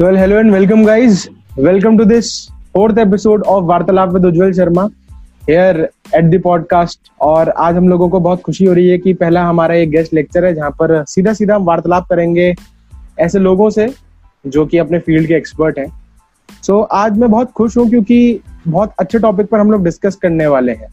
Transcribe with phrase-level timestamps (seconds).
[0.00, 1.28] Well, hello and welcome, guys.
[1.56, 4.82] Welcome to this fourth episode of वार्तालाप with Ujjwal Sharma
[5.50, 9.14] here at the podcast और आज हम लोगों को बहुत खुशी हो रही है कि
[9.14, 12.54] पहला हमारा एक गेस्ट लेक्चर है जहाँ पर सीधा सीधा हम वार्तालाप करेंगे
[13.18, 13.94] ऐसे लोगों से
[14.46, 16.02] जो कि अपने फ़ील्ड के एक्सपर्ट हैं।
[16.62, 20.16] सो so, आज मैं बहुत खुश हूँ क्योंकि बहुत अच्छे टॉपिक पर हम लोग डिस्कस
[20.16, 20.88] करने वाले हैं।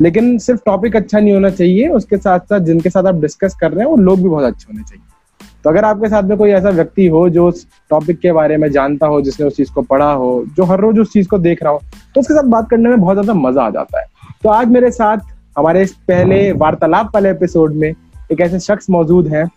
[0.00, 3.70] लेकिन सिर्फ़ टॉपिक अच्छा नहीं होना चाहिए उसके साथ साथ जिनके साथ आप डिस्कस कर
[3.70, 5.13] रहे हैं वो लोग भी बहुत अच्छे होने चाहिए।
[5.64, 8.70] तो अगर आपके साथ में कोई ऐसा व्यक्ति हो जो उस टॉपिक के बारे में
[8.70, 11.62] जानता हो, जिसने उस चीज़ को पढ़ा हो, जो हर रोज उस चीज़ को देख
[11.62, 11.80] रहा हो
[12.14, 14.06] तो उसके साथ बात करने में बहुत ज़्यादा मज़ा आ जाता है।
[14.42, 15.18] तो आज मेरे साथ
[15.56, 19.48] हमारे इस पहले वार्तालाप वाले एपिसोड में एक ऐसे शख्स मौजूद हैं,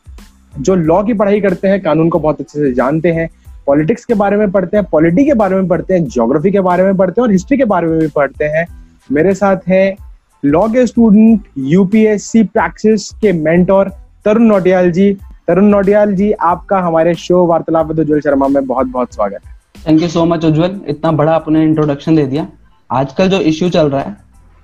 [0.53, 3.29] जो लॉ की पढ़ाई करते हैं, कानून को बहुत अच्छे से जानते हैं
[3.67, 6.83] पॉलिटिक्स के बारे में पढ़ते हैं पॉलिटी के बारे में पढ़ते हैं ज्योग्राफी के बारे
[6.83, 8.65] में पढ़ते हैं और हिस्ट्री के बारे में भी पढ़ते हैं।
[9.09, 9.95] मेरे साथ है
[10.43, 13.89] लॉ के स्टूडेंट यूपीएससी प्रैक्सिस के मेंटोर
[14.25, 15.15] तरुण नोटियाल जी।
[15.47, 19.53] तरुण नोटियाल जी आपका हमारे शो वार्तालाप विद उज्जवल शर्मा में बहुत बहुत स्वागत है।
[19.87, 20.79] Thank you so much Ujjwal.
[20.89, 22.47] इतना बड़ा आपने इंट्रोडक्शन दे दिया।
[22.89, 24.15] आजकल जो इश्यू चल रहा है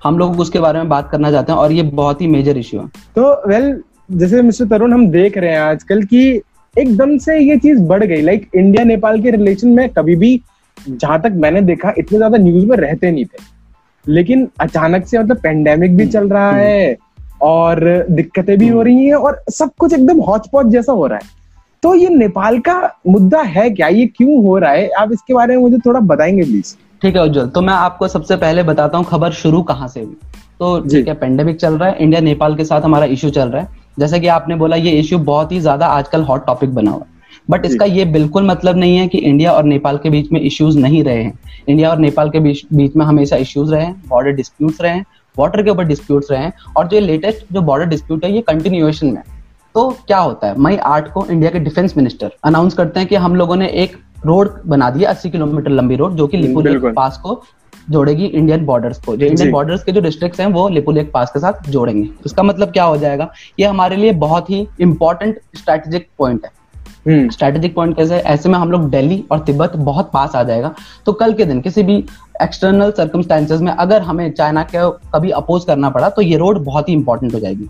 [0.02, 2.80] हम लोग उसके बारे में बात करना चाहते हैं और ये बहुत ही मेजर इश्यू
[2.80, 2.86] है।
[3.16, 6.26] तो वेल well, जैसे मिस्टर तरुण हम देख रहे हैं आजकल की
[6.74, 10.40] एकदम से ये चीज़ बढ़ गई। लाइक इंडिया नेपाल के रिलेशन में कभी भी
[10.78, 13.42] जहाँ तक मैंने देखा इतने ज़्यादा न्यूज़ में रहते नहीं थे।
[14.04, 16.96] लेकिन अचानक से मतलब पेंडेमिक भी हम्म, चल रहा। है
[17.42, 21.42] और दिक्कतें भी हो रही हैं और सब कुछ एकदम हॉचपॉच जैसा हो रहा है।
[21.82, 23.88] तो ये नेपाल का मुद्दा है क्या?
[23.88, 24.88] ये क्यों हो रहा है?
[24.90, 28.36] आप इसके बारे में मुझे थोड़ा बताएँगे प्लीज़। ठीक है उज्जवल। तो मैं आपको सबसे
[28.36, 30.16] पहले बताता हूँ खबर शुरू कहाँ से हुई।
[30.58, 33.62] तो ठीक है पेंडेमिक चल रहा है इंडिया नेपाल के साथ हमारा इश्यू चल रहा
[33.62, 37.00] है। जैसे कि आपने बोला ये इश्यू बहुत ही ज़्यादा आजकल हॉट टॉपिक बना हुआ
[37.00, 37.12] है।
[37.50, 40.78] बट इसका ये बिल्कुल मतलब नहीं है कि इंडिया और नेपाल के बीच में इश्यूज़
[40.78, 44.30] नहीं रहे हैं। इंडिया और नेपाल के बीच बीच में हमेशा इश्यूज़ रहे हैं बॉर्डर
[44.30, 45.04] डिस्प्यूट्स रहे हैं।
[45.38, 49.06] वाटर के ऊपर डिस्प्यूट्स रहे हैं और जो लेटेस्ट जो बॉर्डर डिस्प्यूट है ये कंटिन्यूएशन
[49.06, 49.22] में
[49.74, 50.58] तो क्या होता है?
[50.58, 53.96] मई आठ को इंडिया के डिफेंस मिनिस्टर अनाउंस करते हैं कि हम लोगों ने एक
[54.26, 57.42] रोड बना दिया अस्सी किलोमीटर लंबी रोड जो कि लिपुलेख पास को
[57.90, 61.40] जोड़ेगी इंडियन बॉर्डर्स को। जो इंडियन बॉर्डर्स के जो डिस्ट्रिक्ट्स हैं वो लिपुलेख पास के
[61.40, 63.30] साथ जोड़ेंगे। इसका मतलब क्या हो जाएगा?
[63.60, 66.50] ये हमारे लिए बहुत ही इंपॉर्टेंट स्ट्रेटेजिक पॉइंट है।
[67.06, 70.74] स्ट्रेटेजिक। पॉइंट कैसे ऐसे में हम लोग दिल्ली और तिब्बत बहुत पास आ जाएगा।
[71.06, 71.96] तो कल के दिन किसी भी
[72.42, 76.88] एक्सटर्नल सर्कमस्टांसेस में अगर हमें चाइना के कभी अपोज करना पड़ा तो ये रोड बहुत
[76.88, 77.68] ही इंपॉर्टेंट हो जाएगी।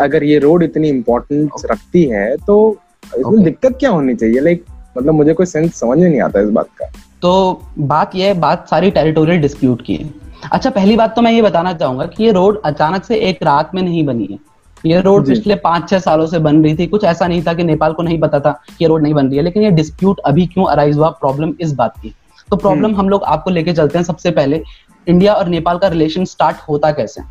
[0.00, 1.70] अगर ये रोड इतनी इम्पोर्टेंट okay.
[1.70, 2.76] रखती है तो
[3.06, 3.44] इसमें okay.
[3.44, 4.40] दिक्कत क्या होनी चाहिए?
[4.40, 4.64] लाइक
[4.98, 6.86] मतलब मुझे कोई सेंस समझ में नहीं आता इस बात का।
[7.22, 10.10] तो बात यह बात सारी टेरिटोरियल डिस्प्यूट की है।
[10.52, 13.74] अच्छा पहली बात तो मैं ये बताना चाहूँगा कि ये रोड अचानक से एक रात
[13.74, 14.38] में नहीं बनी है।
[14.86, 17.64] ये रोड पिछले पाँच छह सालों से बन रही थी। कुछ ऐसा नहीं था कि
[17.64, 20.20] नेपाल को नहीं पता था कि ये रोड नहीं बन रही है लेकिन ये डिस्प्यूट
[20.26, 22.14] अभी क्यों अराइज हुआ प्रॉब्लम इस बात की।
[22.50, 24.62] तो प्रॉब्लम हम्म। हम लोग आपको लेके चलते हैं सबसे पहले
[25.06, 27.22] इंडिया और नेपाल का रिलेशन स्टार्ट होता कैसे?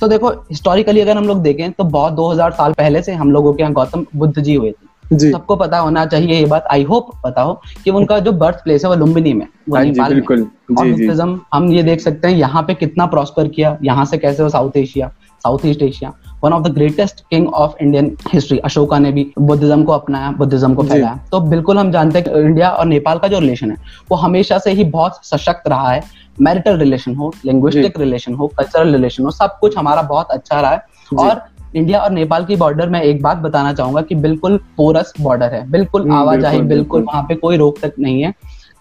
[0.00, 3.52] तो देखो हिस्टोरिकली अगर हम लोग देखें तो बहुत 2000 साल पहले से हम लोगों
[3.54, 7.10] के यहाँ गौतम बुद्ध जी हुए थे। सबको पता होना चाहिए ये बात। आई होप
[7.24, 10.46] पता हो कि उनका जो बर्थ प्लेस है वो लुम्बिनी में वो हाँ नेपाल बिल्कुल।
[10.70, 14.48] में हम ये देख सकते हैं यहाँ पे कितना प्रॉस्पर किया यहाँ से कैसे वो
[14.48, 15.10] South Asia
[15.42, 16.12] South East Asia
[16.44, 20.74] one of the greatest king of Indian history Ashoka ने भी बुद्धिज्म को अपनाया बुद्धिज्म
[20.74, 23.76] को फैलाया। तो बिल्कुल हम जानते हैं कि इंडिया और नेपाल का जो रिलेशन है
[24.10, 26.02] वो हमेशा से ही बहुत सशक्त रहा है।
[26.40, 30.70] मैरिटल रिलेशन हो लिंग्विस्टिक रिलेशन हो कल्चरल रिलेशन हो सब कुछ हमारा बहुत अच्छा रहा
[30.70, 30.82] है।
[31.18, 31.42] और
[31.76, 35.70] इंडिया और नेपाल की बॉर्डर में एक बात बताना चाहूँगा कि बिल्कुल पोरस बॉर्डर है।
[35.70, 38.32] बिल्कुल आवाजाही बिल्कुल वहाँ पे कोई रोक तक नहीं है।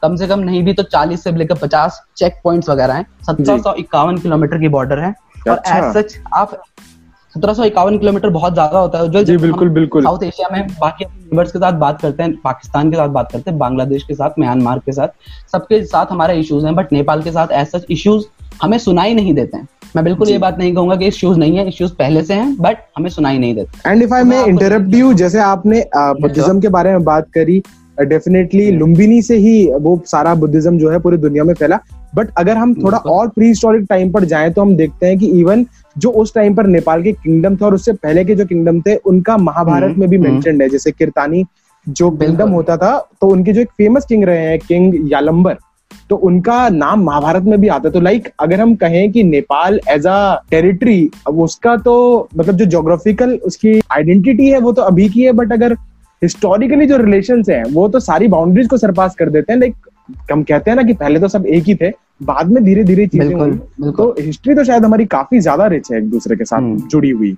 [0.04, 3.58] कम से कम नहीं भी तो 40 से लेकर 50 चेक पॉइंट्स वगैरह हैं। सत्रह
[3.58, 5.14] सौ इक्यावन किलोमीटर की बॉर्डर है।
[5.50, 6.52] और एज सच आप
[7.38, 10.68] सत्रह सौ इक्यावन किलोमीटर बहुत ज़्यादा होता है जो जी बिल्कुल बिल्कुल। साउथ एशिया में
[10.80, 14.14] बाकी नेबर्स के साथ बात करते हैं पाकिस्तान के साथ बात करते हैं बांग्लादेश के
[14.16, 15.08] साथ म्यांमार के साथ
[15.52, 18.26] सबके साथ हमारे इश्यूज़ हैं बट नेपाल के साथ एज सच इश्यूज़
[18.62, 21.68] हमें सुनाई नहीं देते हैं। मैं बिल्कुल ये बात नहीं कहूँगा कि इश्यूज़ नहीं है
[21.68, 25.14] इश्यूज़ पहले से हैं बट हमें सुनाई नहीं देते। And if I may interrupt you
[25.16, 27.62] जैसे आपने बुद्धिज्म के बारे में बात करी
[28.00, 31.80] डेफिनेटली लुम्बिनी से ही वो सारा बुद्धिज्म जो है पूरी दुनिया में फैला।
[32.18, 35.28] बट अगर हम थोड़ा और प्री हिस्टोरिक टाइम पर जाएँ तो हम देखते हैं कि
[35.40, 38.82] इवन जो उस टाइम पर नेपाल के किंगडम थे और उससे पहले के जो किंगडम
[38.82, 41.44] थे उनका महाभारत हम्म, में भी मेंशनड हम्म। है। जैसे किरतानी
[41.88, 45.58] जो किंगडम होता था तो उनके जो एक फ़ेमस किंग रहे हैं किंग यालंबर
[46.10, 49.80] तो उनका नाम महाभारत में भी आता है। तो लाइक अगर हम कहें कि नेपाल
[49.90, 51.96] एज अ टेरिटरी अब उसका तो
[52.38, 55.74] मतलब जो जोग्राफिकल उसकी आइडेंटिटी है वो तो अभी की है बट अगर
[56.22, 59.76] हिस्टोरिकली जो रिलेशन है वो तो सारी बाउंड्रीज को सरपास कर देते हैं। लाइक
[60.32, 61.90] हम कहते हैं ना कि पहले तो सब एक ही थे
[62.22, 66.10] बाद में धीरे धीरे चीज़ें तो हिस्ट्री तो शायद हमारी काफ़ी ज़्यादा रिच है एक
[66.10, 67.36] दूसरे के साथ हम्म। जुड़ी हुई।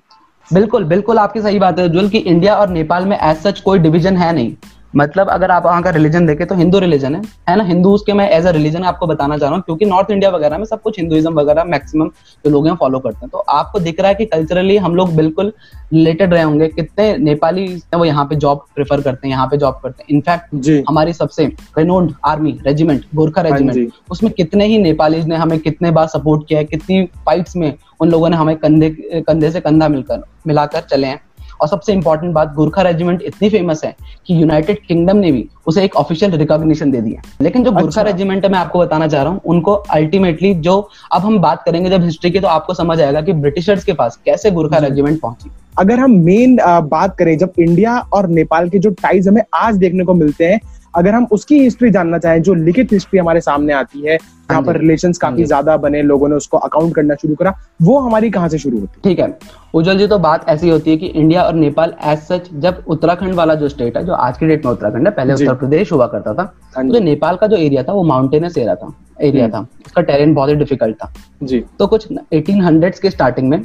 [0.48, 3.78] बिल्कुल बिल्कुल आपकी सही बात है जुल की इंडिया और नेपाल में एज सच कोई
[3.78, 4.54] डिविजन है नहीं।
[4.92, 7.64] मतलब अगर आप वहाँ का रिलीजन देखें तो हिंदू रिलीजन है। है ना?
[7.64, 10.58] हिंदू के मैं एज अ रिलीजन आपको बताना चाह रहा हूँ क्योंकि नॉर्थ इंडिया वगैरह
[10.58, 12.08] में सब कुछ हिंदुइज्म वगैरह मैक्सिमम
[12.44, 15.14] जो लोग हैं फॉलो करते हैं। तो आपको दिख रहा है कि कल्चरली हम लोग
[15.16, 15.52] बिल्कुल
[15.92, 19.80] रिलेटेड रहे होंगे। कितने नेपाली वो यहाँ पे जॉब प्रेफर करते हैं यहाँ पे जॉब
[19.82, 21.46] करते हैं। इनफैक्ट हमारी सबसे
[21.78, 26.58] renowned army regiment Gorkha regiment उसमें कितने ही नेपालीज ने हमें कितने बार सपोर्ट किया
[26.58, 28.90] है कितनी फाइट्स में उन लोगों ने हमें कंधे
[29.22, 31.20] कंधे से कंधा मिलकर मिलाकर चले हैं।
[31.60, 33.94] और सबसे इंपॉर्टेंट बात गोरखा रेजिमेंट इतनी फ़ेमस है
[34.26, 38.02] कि यूनाइटेड किंगडम ने भी उसे एक ऑफिशियल रिकॉग्निशन दे दिया। लेकिन जो गोरखा अच्छा।
[38.02, 40.78] रेजिमेंट है मैं आपको बताना चाह रहा हूँ उनको अल्टीमेटली जो
[41.12, 44.18] अब हम बात करेंगे जब हिस्ट्री की तो आपको समझ आएगा कि ब्रिटिशर्स के पास
[44.24, 48.90] कैसे गोरखा रेजिमेंट पहुँची। अगर हम मेन बात करें जब इंडिया और नेपाल के जो
[49.02, 50.60] टाइज हमें आज देखने को मिलते हैं
[50.94, 54.78] अगर हम उसकी हिस्ट्री जानना चाहें जो लिखित हिस्ट्री हमारे सामने आती है जहाँ पर
[54.78, 58.58] रिलेशन काफ़ी ज़्यादा बने लोगों ने उसको अकाउंट करना शुरू करा वो हमारी कहाँ से
[58.58, 59.02] शुरू होती है?
[59.04, 59.38] ठीक है।
[59.74, 63.34] उज्जवल जी तो बात ऐसी होती है कि इंडिया और नेपाल एज सच जब उत्तराखंड
[63.34, 66.06] वाला जो स्टेट है जो आज की डेट में उत्तराखंड है पहले उत्तर प्रदेश हुआ
[66.06, 69.54] करता था हाँ तो नेपाल का जो एरिया था वो माउंटेनस एरिया था एरिया हम्म।
[69.54, 71.12] था। उसका टेरेन बहुत ही डिफ़िकल्ट था।
[71.42, 73.58] जी। तो कुछ एटीन हंड्रेड के स्टार्टिंग में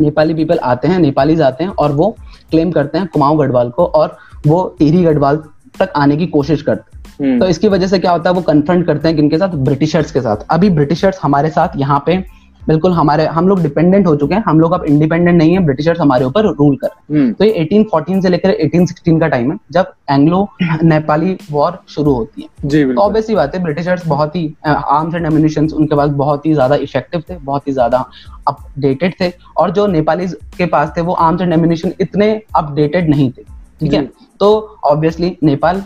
[0.00, 2.14] नेपाली पीपल आते हैं नेपालीज आते हैं और वो
[2.50, 4.16] क्लेम करते हैं कुमाऊं गढ़वाल को और
[4.46, 5.42] वो टिहरी गढ़वाल
[5.78, 8.86] तक आने की कोशिश करते हम्म। तो इसकी वजह से क्या होता है वो कन्फ्रंट
[8.86, 9.48] करते हैं किनके साथ?
[9.48, 12.24] ब्रिटिशर्स के साथ। अभी ब्रिटिशर्स हमारे साथ यहाँ पे
[12.62, 16.00] बिल्कुल हमारे हम लोग डिपेंडेंट हो चुके हैं। हम लोग अब इंडिपेंडेंट नहीं है ब्रिटिशर्स
[16.00, 19.50] हमारे ऊपर रूल कर रहे हैं। हम्म। तो ये 1814 से लेकर 1816 का टाइम
[19.52, 24.36] है जब एंग्लो नेपाली वॉर शुरू होती है। जी तो ऑब्वियसली बात है ब्रिटिशर्स बहुत
[24.36, 28.04] ही आर्म्स एंड एम्यूनिशन उनके पास बहुत ही ज़्यादा इफ़ेक्टिव थे बहुत ही ज़्यादा
[28.48, 30.26] अपडेटेड थे। और जो नेपाली
[30.58, 34.10] के पास थे वो आर्म्स एंड एम्यूनिशन इतने अपडेटेड नहीं थे। ठीक है?
[34.40, 35.82] तो ऑब्वियसली नेपाल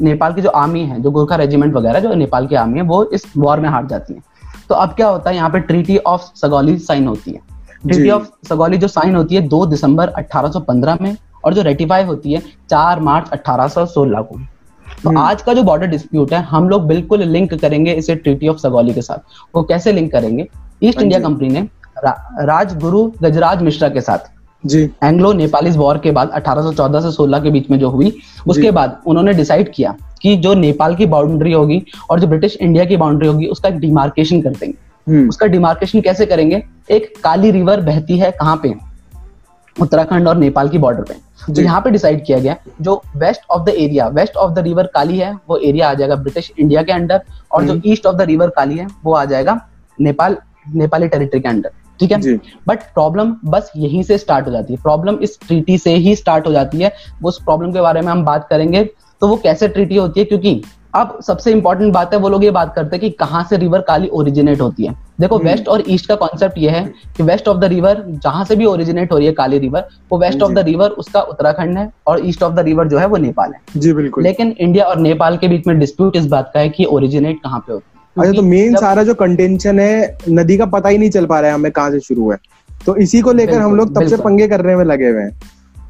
[0.00, 3.04] नेपाल की जो आर्मी है जो गोरखा रेजिमेंट वगैरह जो नेपाल की आर्मी है वो
[3.04, 4.20] इस वॉर में हार जाती है।
[4.68, 7.40] तो अब क्या होता है यहाँ पे ट्रीटी ऑफ़ सगौली साइन होती है।
[7.86, 12.32] ट्रीटी ऑफ़ सगौली जो साइन होती है दो दिसंबर 1815 में और जो रेटिफाई होती
[12.32, 14.40] है चार मार्च 1816 को।
[15.02, 18.48] तो हम्म। आज का जो बॉर्डर डिस्प्यूट है हम लोग बिल्कुल लिंक करेंगे इसे ट्रीटी
[18.48, 19.18] ऑफ़ सगौली के साथ।
[19.56, 20.48] वो कैसे लिंक करेंगे?
[20.82, 21.68] ईस्ट इंडिया कंपनी ने
[22.04, 24.33] रा, राजगुरु गजराज मिश्रा के साथ
[25.04, 28.16] एंग्लो नेपालीज वॉर के बाद 1814 से 16 के बीच में जो हुई
[28.48, 32.84] उसके बाद उन्होंने डिसाइड किया कि जो नेपाल की बाउंड्री होगी और जो ब्रिटिश इंडिया
[32.84, 36.62] की बाउंड्री होगी उसका एक डिमार्केशन कर देंगे। हम्म। उसका डिमार्केशन कैसे करेंगे?
[36.90, 38.74] एक काली रिवर बहती है कहाँ पे?
[39.80, 41.14] उत्तराखंड और नेपाल की बॉर्डर पे।
[41.54, 44.86] तो यहाँ पे डिसाइड किया गया जो west of the area west of the river
[44.86, 47.20] Kali है वो एरिया आ जाएगा ब्रिटिश इंडिया के अंडर
[47.52, 49.68] और जो east of the river Kali है वो आ जाएगा
[50.00, 50.36] नेपाल
[50.74, 51.70] नेपाली टेरिटरी के अंडर
[52.00, 52.18] ठीक है?
[52.68, 56.46] बट प्रॉब्लम बस यहीं से स्टार्ट हो जाती है। प्रॉब्लम इस ट्रीटी से ही स्टार्ट
[56.46, 56.92] हो जाती है।
[57.24, 58.84] उस प्रॉब्लम के बारे में हम बात करेंगे
[59.22, 60.26] तो वो कैसे ट्रीटी होती है?
[60.26, 60.62] क्योंकि
[60.94, 63.80] अब सबसे इंपॉर्टेंट बात है वो लोग ये बात करते हैं कि कहाँ से रिवर
[63.80, 66.84] काली ओरिजिनेट होती है। देखो वेस्ट हम्म। और ईस्ट का कॉन्सेप्ट ये है
[67.16, 70.18] कि वेस्ट ऑफ़ द रिवर जहाँ से भी ओरिजिनेट हो रही है काली रिवर वो
[70.18, 73.16] वेस्ट ऑफ़ द रिवर उसका उत्तराखंड है और ईस्ट ऑफ़ द रिवर जो है वो
[73.16, 76.60] नेपाल है। जी बिल्कुल। लेकिन इंडिया और नेपाल के बीच में डिस्प्यूट इस बात का
[76.60, 80.56] है कि ओरिजिनेट कहाँ पे होती है। अच्छा तो मेन सारा जो कंटेंशन है नदी
[80.56, 82.38] का पता ही नहीं चल पा रहा है हमें कहाँ से शुरू है।
[82.86, 85.40] तो इसी को लेकर हम लोग तब से पंगे करने में लगे हुए हैं।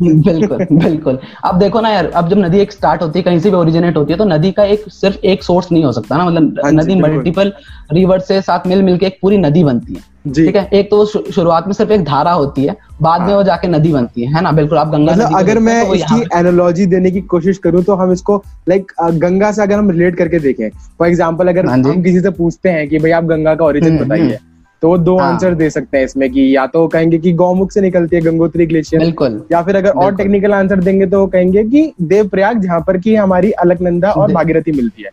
[0.04, 3.50] बिल्कुल बिल्कुल। अब देखो ना यार अब जब नदी एक स्टार्ट होती है कहीं से
[3.50, 6.24] भी ओरिजिनेट होती है तो नदी का एक सिर्फ़ एक सोर्स नहीं हो सकता ना।
[6.24, 7.52] मतलब हाँ नदी मल्टीपल
[7.92, 10.68] रिवर से साथ मिल मिल के एक पूरी नदी बनती है। ठीक है?
[10.72, 13.92] एक तो शुरुआत में सिर्फ़ एक धारा होती है बाद में हाँ। वो जाके नदी
[13.92, 14.52] बनती है है ना?
[14.52, 18.12] बिल्कुल आप गंगा मतलब अगर मैं तो इसकी एनोलॉजी देने की कोशिश करूँ तो हम
[18.12, 22.20] इसको लाइक गंगा से अगर हम रिलेट करके देखें फॉर एग्ज़ाम्पल अगर हाँ हम किसी
[22.20, 24.52] से पूछते हैं कि भाई आप गंगा का ओरिजिन हम्म, बताइए। हम्म।
[24.84, 27.70] तो वो दो आंसर हाँ। दे सकते हैं इसमें कि या तो कहेंगे कि गौमुख
[27.72, 31.62] से निकलती है गंगोत्री ग्लेशियर। बिल्कुल। या फिर अगर और टेक्निकल आंसर देंगे तो कहेंगे
[31.64, 35.10] कि देवप्रयाग जहाँ पर की हमारी अलकनंदा और भागीरथी मिलती है।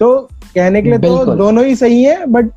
[0.00, 0.16] तो
[0.54, 2.48] कहने के लिए तो दोनों ही सही है बट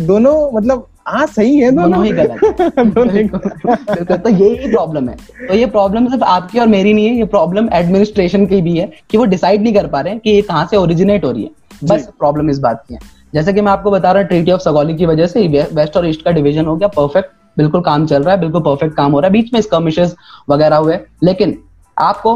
[0.00, 5.16] दोनों मतलब हाँ सही है दोनों। ही गलत बिल्कुल। तो यही प्रॉब्लम है।
[5.48, 8.90] तो ये प्रॉब्लम सिर्फ़ आपकी और मेरी नहीं है ये प्रॉब्लम एडमिनिस्ट्रेशन की भी है
[9.10, 11.42] कि वो डिसाइड नहीं कर पा रहे हैं कि ये कहाँ से ओरिजिनेट हो रही
[11.42, 11.50] है।
[11.84, 13.00] बस प्रॉब्लम इस बात की है।
[13.36, 16.06] जैसे कि मैं आपको बता रहा हूँ ट्रीटी ऑफ़ सगौली की वजह से वेस्ट और
[16.08, 19.20] ईस्ट का डिवीज़न हो गया परफेक्ट बिल्कुल काम चल रहा है, बिल्कुल परफेक्ट काम हो
[19.20, 20.14] रहा है। बीच में स्कर्मिशेस
[20.50, 21.56] वगैरह हुए, लेकिन
[21.96, 22.34] आपको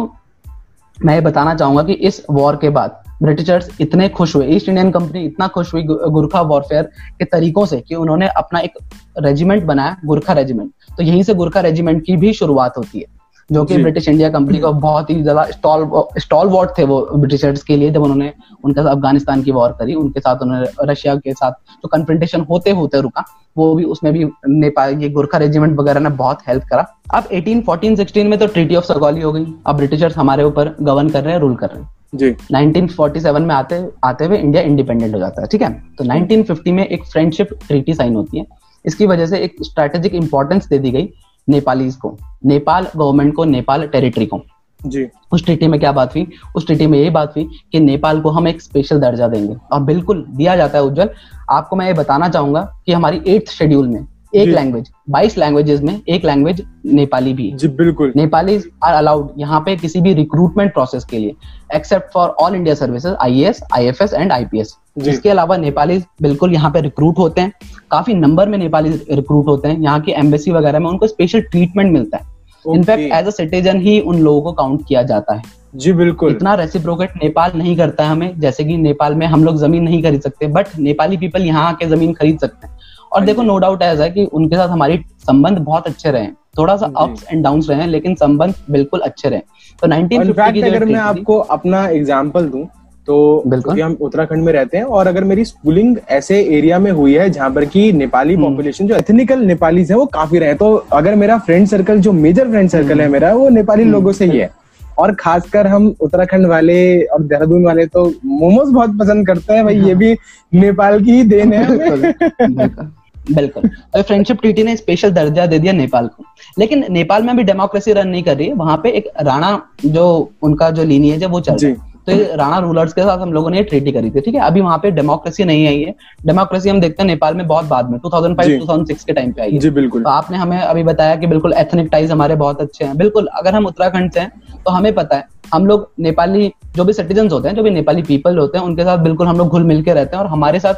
[0.99, 4.91] मैं ये बताना चाहूँगा कि इस वॉर के बाद ब्रिटिशर्स इतने खुश हुए ईस्ट इंडियन
[4.91, 6.83] कंपनी इतना खुश हुई गुरखा वॉरफेयर
[7.19, 8.79] के तरीकों से कि उन्होंने अपना एक
[9.19, 13.20] रेजिमेंट बनाया, गुरखा रेजिमेंट तो यहीं से गुरखा रेजिमेंट की भी शुरुआत होती है।
[13.51, 15.89] जो कि ब्रिटिश इंडिया कंपनी का बहुत ही ज़्यादा स्टॉल
[16.19, 18.33] स्टॉल वॉर्ड थे वो ब्रिटिशर्स के लिए जब उन्होंने
[18.65, 22.71] उनके साथ अफ़गानिस्तान की वॉर करी उनके साथ उन्होंने रशिया के साथ जो कन्फ्रंटेशन होते
[22.71, 23.25] होते रुका
[23.57, 27.63] वो भी उसमें भी नेपाल ये गुरखा रेजिमेंट वगैरह ने बहुत हेल्प करा। अब 18
[27.67, 31.25] 14 16 में तो ट्रीटी ऑफ़ सगौली हो गई। अब ब्रिटिशर्स हमारे ऊपर गवर्न कर
[31.25, 35.21] रहे हैं रूल कर रहे हैं। जी। 1947 में आते आते हुए इंडिया इंडिपेंडेंट हो
[35.21, 35.73] जाता है ठीक है?
[35.99, 38.47] तो 1950 में एक फ्रेंडशिप ट्रीटी साइन होती है।
[38.85, 41.09] इसकी वजह से एक स्ट्रेटेजिक इंपॉर्टेंस दे दी गई।
[41.49, 44.41] नेपालीज को नेपाल गवर्नमेंट को नेपाल टेरिटरी को।
[44.87, 46.29] जी। उस ट्रिटी में क्या बात हुई?
[46.57, 49.83] उस ट्रिटी में ये बात हुई कि नेपाल को हम एक स्पेशल दर्जा देंगे। और
[49.83, 51.11] बिल्कुल दिया जाता है उज्जवल।
[51.51, 56.01] आपको मैं ये बताना चाहूँगा कि हमारी एट्थ शेड्यूल में एक लैंग्वेज बाईस लैंग्वेजेस में
[56.09, 61.05] एक लैंग्वेज नेपाली भी जी बिल्कुल। नेपाली आर अलाउड यहाँ पे किसी भी रिक्रूटमेंट प्रोसेस
[61.05, 61.35] के लिए
[61.75, 65.99] except for all India services I S I F S and IPS इसके अलावा नेपाली
[66.23, 67.53] बिल्कुल यहाँ पे रिक्रूट होते हैं।
[67.91, 71.93] काफ़ी नंबर में नेपाली रिक्रूट होते हैं। यहाँ की एम्बेसी वगैरह में उनको स्पेशल ट्रीटमेंट
[71.93, 75.43] मिलता है। In fact as a citizen ही उन लोगों को काउंट किया जाता है।
[75.77, 79.57] जी बिल्कुल। इतना रेसिप्रोकेट नेपाल नहीं करता है हमें जैसे कि नेपाल में हम लोग
[79.57, 82.79] ज़मीन नहीं खरीद सकते बट नेपाली पीपल यहाँ आके ज़मीन खरीद सकते हैं।
[83.13, 86.27] और देखो नो डाउट ऐसा है कि उनके साथ हमारी संबंध बहुत अच्छे रहे
[86.59, 89.41] थोड़ा सा अप्स एंड डाउन रहे लेकिन संबंध बिल्कुल अच्छे रहे
[89.83, 92.69] तो नाइनटीन अगर मैं आपको अपना एग्ज़ाम्पल दूँ
[93.09, 97.15] तो बिल्कुल। हम उत्तराखंड में रहते हैं और अगर मेरी स्कूलिंग ऐसे एरिया में हुई
[97.15, 100.75] है जहाँ पर की नेपाली पॉपुलेशन हम्म। जो एथनिकल नेपाली है वो काफ़ी रहे तो
[100.93, 104.25] अगर मेरा फ्रेंड सर्कल जो मेजर फ्रेंड सर्कल है मेरा वो नेपाली हम्म। लोगों से
[104.25, 104.51] ही है।
[104.99, 109.81] और खासकर हम उत्तराखंड वाले और देहरादून वाले तो मोमोज बहुत पसंद करते हैं भाई
[109.81, 110.17] ये भी
[110.53, 113.00] नेपाल की ही। देन है
[113.33, 116.25] बिल्कुल। और फ्रेंडशिप ट्रीटी ने स्पेशल दर्जा दे दिया नेपाल को।
[116.59, 120.33] लेकिन नेपाल में भी डेमोक्रेसी रन नहीं कर रही है। वहाँ पे एक राणा जो
[120.43, 123.51] उनका जो लीनियज है वो चल रहा है। तो राणा रूलर्स के साथ हम लोगों
[123.51, 124.41] ने ट्रीटी करी थी ठीक है?
[124.41, 125.95] अभी वहाँ पे डेमोक्रेसी नहीं आई है।
[126.27, 129.51] डेमोक्रेसी हम देखते हैं नेपाल में बहुत बाद में 2005 2006 के टाइम पे आई
[129.51, 132.85] है। जी बिल्कुल। तो आपने हमें अभी बताया कि बिल्कुल एथनिक टाइज हमारे बहुत अच्छे
[132.85, 136.85] हैं। बिल्कुल अगर हम उत्तराखंड से हैं तो हमें पता है हम लोग नेपाली जो
[136.85, 139.49] भी सिटीजन होते हैं जो भी नेपाली पीपल होते हैं उनके साथ बिल्कुल हम लोग
[139.49, 140.75] घुल मिल के रहते हैं और हमारे साथ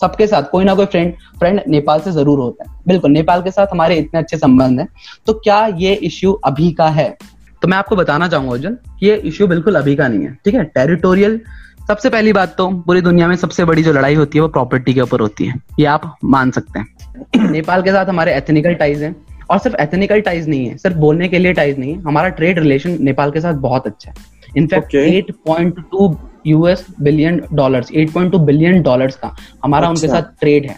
[0.00, 3.50] सबके साथ, कोई ना कोई फ्रेंड फ्रेंड नेपाल से ज़रूर होता है। बिल्कुल, नेपाल के
[3.50, 4.88] साथ हमारे इतने अच्छे संबंध हैं।
[5.26, 7.16] तो क्या ये इश्यू अभी का है?
[7.62, 10.64] तो मैं आपको बताना चाहूँगा, अर्जुन ये इश्यू बिल्कुल अभी का नहीं है, ठीक है?
[10.64, 11.40] टेरिटोरियल
[11.88, 14.94] सबसे पहली बात तो पूरी दुनिया में सबसे बड़ी जो लड़ाई होती है, वो प्रॉपर्टी
[14.94, 19.02] के ऊपर होती है। ये आप मान सकते हैं। नेपाल के साथ हमारे एथनिकल टाइज
[19.02, 19.16] हैं,
[19.50, 22.58] और सिर्फ़ एथनिकल टाइज नहीं है, सिर्फ़ बोलने के लिए टाइज नहीं है। हमारा ट्रेड
[22.58, 26.16] रिलेशन नेपाल के साथ बहुत अच्छा है। In fact eight point two
[26.46, 30.76] US billion dollars eight point two billion dollars का हमारा अच्छा। उनके साथ ट्रेड है।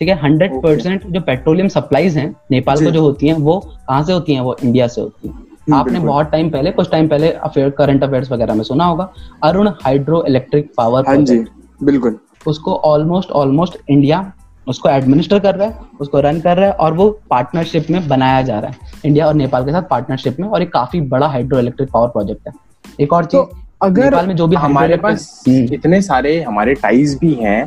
[0.00, 0.18] ठीक है?
[0.22, 4.34] हंड्रेड परसेंट जो पेट्रोलियम सप्लाईज हैं नेपाल को जो होती हैं वो कहाँ से होती
[4.34, 4.40] हैं?
[4.40, 8.04] वो इंडिया से होती हैं। हम्म, आपने बहुत टाइम पहले कुछ टाइम पहले अफेयर करंट
[8.04, 9.12] अफेयर्स वगैरह में सुना होगा।
[9.44, 14.32] Arun hydro electric power project बिल्कुल। उसको ऑलमोस्ट ऑलमोस्ट इंडिया
[14.66, 18.42] उसको एडमिनिस्टर कर रहा है उसको रन कर रहा है और वो पार्टनरशिप में बनाया
[18.42, 21.58] जा रहा है। इंडिया और नेपाल के साथ पार्टनरशिप में और एक काफ़ी बड़ा हाइड्रो
[21.58, 22.52] इलेक्ट्रिक पावर प्रोजेक्ट है।
[23.00, 23.50] एक और चीज़ तो
[23.82, 27.62] अगर नेपाल में जो भी हमारे पास हम्म। इतने सारे हमारे टाइज भी हैं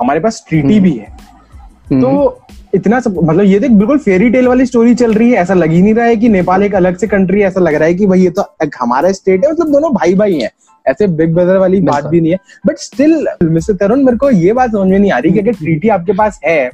[0.00, 2.40] हमारे पास ट्रीटी हम्म। भी है तो
[2.74, 5.70] इतना सब मतलब ये देख बिल्कुल फेरी टेल वाली स्टोरी चल रही है ऐसा लग
[5.70, 8.06] ही नहीं रहा है कि नेपाल एक अलग से कंट्री ऐसा लग रहा है कि
[8.06, 10.50] भाई ये तो एक हमारा स्टेट है मतलब दोनों भाई भाई हैं
[10.86, 14.52] ऐसे बिग ब्रदर वाली बात भी नहीं है बट स्टिल मिस्टर तरुण मेरे को ये
[14.52, 16.70] बात समझ में नहीं आ रही कि अगर ट्रीटी आपके पास है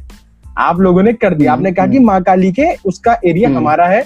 [0.61, 3.87] आप लोगों ने कर दिया आपने कहा कि माँ काली के उसका एरिया हम्म। हमारा
[3.87, 4.03] है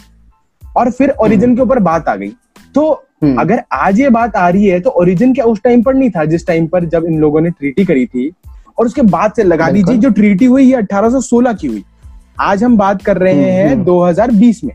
[0.63, 2.33] और फिर ओरिजिन हम्म। के ऊपर बात आ गई
[2.75, 5.95] तो हम्म। अगर आज ये बात आ रही है तो ओरिजिन क्या उस टाइम पर
[5.95, 8.31] नहीं था जिस टाइम पर जब इन लोगों ने ट्रीटी करी थी?
[8.79, 11.83] और उसके बाद से लगा दीजिए जो ट्रीटी हुई ये 1816 की हुई।
[12.41, 14.75] आज हम बात कर रहे हैं 2020 में।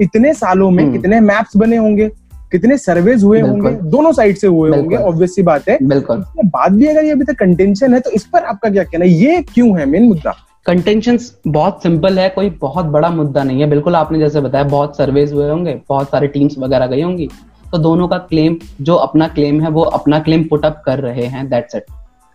[0.00, 2.08] इतने सालों में कितने मैप्स बने होंगे
[2.52, 6.86] कितने सर्वेज हुए होंगे दोनों साइड से हुए होंगे ऑब्वियसली बात है। बिल्कुल। बात भी
[6.86, 9.10] अगर ये अभी तक कंटेंशन है तो इस पर आपका क्या कहना है?
[9.10, 10.34] ये क्यों है मेन मुद्दा?
[10.66, 14.96] कंटेंशन बहुत सिंपल है कोई बहुत बड़ा मुद्दा नहीं है। बिल्कुल आपने जैसे बताया बहुत
[14.96, 17.28] सर्वेज हुए होंगे बहुत सारे टीम्स वगैरह गई होंगी।
[17.72, 21.48] तो दोनों का क्लेम जो अपना क्लेम है वो अपना क्लेम पुटअप कर रहे हैं
[21.48, 21.86] दैट्स इट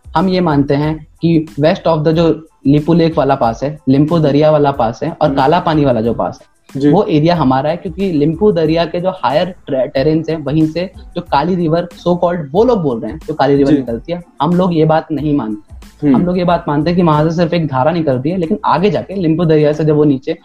[0.06, 2.30] हम ये मानते हैं कि वेस्ट ऑफ़ द जो
[2.68, 6.02] लिपू लेक वाला पास है लिम्पू दरिया वाला पास है और हम्म। काला पानी वाला
[6.02, 10.36] जो पास है वो एरिया हमारा है क्योंकि लिम्पू दरिया के जो हायर टेरेंस है
[10.40, 13.72] वहीं से जो काली रिवर सो कॉल्ड वो लोग बोल रहे हैं जो काली रिवर
[13.72, 16.98] निकलती है हम लोग ये बात नहीं मानते हम्म। हम लोग ये बात मानते हैं
[16.98, 19.96] कि वहाँ से सिर्फ़ एक धारा निकलती है लेकिन आगे जाके लिम्पू दरिया से जब
[19.96, 20.38] वो नीचे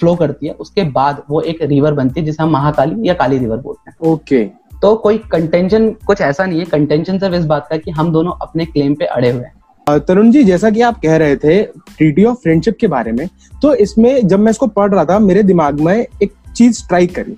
[0.00, 3.38] फ्लो करती है उसके बाद वो एक रिवर बनती है जिसे हम महाकाली या काली
[3.38, 4.44] रिवर बोलते हैं। ओके।
[4.82, 8.32] तो कोई कंटेंशन कुछ ऐसा नहीं है कंटेंशन सिर्फ़ इस बात का कि हम दोनों
[8.42, 12.24] अपने क्लेम पे अड़े हुए हैं। तरुण जी जैसा कि आप कह रहे थे ट्रीटी
[12.24, 13.26] ऑफ़ फ्रेंडशिप के बारे में
[13.62, 17.36] तो इसमें जब मैं इसको पढ़ रहा था मेरे दिमाग में एक चीज़ स्ट्राइक करी।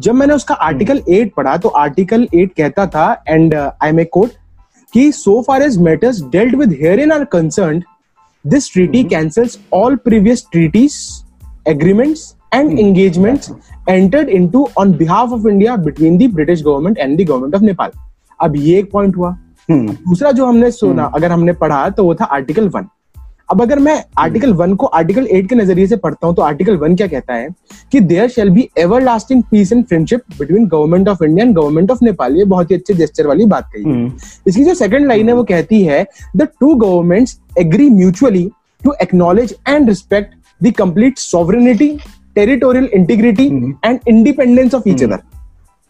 [0.00, 4.04] जब मैंने उसका आर्टिकल हम्म। एट पढ़ा तो आर्टिकल एट कहता था एंड आई मे
[4.06, 4.30] कोट
[4.94, 7.82] कि so far as matters dealt with herein are concern
[8.44, 10.94] this treaty cancels all previous treaties
[11.66, 13.50] agreements and engagements
[13.88, 17.90] entered into on behalf of India between the British government and the government of Nepal
[18.40, 19.36] अब ये एक point हुआ।
[19.68, 22.86] हम्म। दूसरा जो हमने सुना हम्म। अगर हमने पढ़ा तो वो था आर्टिकल वन
[23.50, 26.76] अब अगर मैं आर्टिकल वन को आर्टिकल एट के नज़रिए से पढ़ता हूँ तो आर्टिकल
[26.76, 27.48] वन क्या कहता है
[27.92, 28.68] कि there shall be
[29.02, 32.76] everlasting peace and friendship between government of India and government of Nepal ये बहुत ही
[32.76, 34.06] अच्छे जेस्टर वाली बात कही। है।
[34.46, 36.04] इसकी जो सेकंड लाइन है वो कहती है
[36.36, 38.48] the two governments agree mutually
[38.82, 41.88] to acknowledge and respect the complete sovereignty
[42.34, 43.46] territorial integrity
[43.84, 45.18] and independence of each other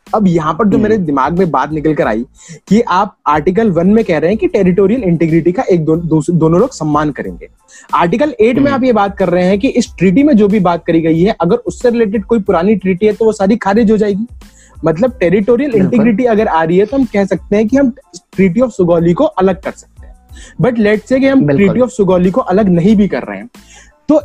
[0.06, 2.24] अब यहाँ पर जो मेरे हम्म। दिमाग में बात निकल कर आई
[2.68, 6.22] कि आप आर्टिकल वन में कह रहे हैं कि टेरिटोरियल इंटीग्रिटी का एक दो, दो,
[6.30, 7.48] दोनों लोग सम्मान करेंगे।
[7.94, 10.48] आर्टिकल एट में हम्म। आप ये बात कर रहे हैं कि इस ट्रीटी में जो
[10.48, 13.56] भी बात करी गई है अगर उससे रिलेटेड कोई पुरानी ट्रीटी है तो वो सारी
[13.56, 14.26] खारिज हो जाएगी।
[14.76, 17.90] मतलब टेरिटोरियल इंटीग्रिटी अगर आ रही है तो हम कह सकते हैं कि हम
[18.34, 20.14] ट्रीटी ऑफ़ सुगौली को अलग कर सकते हैं।
[20.60, 23.48] बट लेट से कि हम ट्रीटी ऑफ़ सुगौली को अलग नहीं भी कर रहे हैं
[24.08, 24.20] तो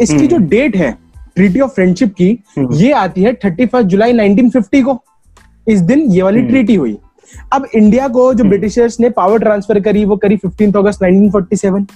[0.00, 0.98] इसकी जो डेट हम्म। है
[1.36, 4.98] ट्रीटी ऑफ़ फ्रेंडशिप की ये आती है थर्टी फ़र्स्ट जुलाई 1950 को।
[5.68, 6.98] इस दिन ये वाली ट्रीटी हम्म। हुई।
[7.52, 11.86] अब इंडिया को जो ब्रिटिशर्स हम्म। ने पावर ट्रांसफ़र करी वो करी फिफ्टीन अगस्त 1947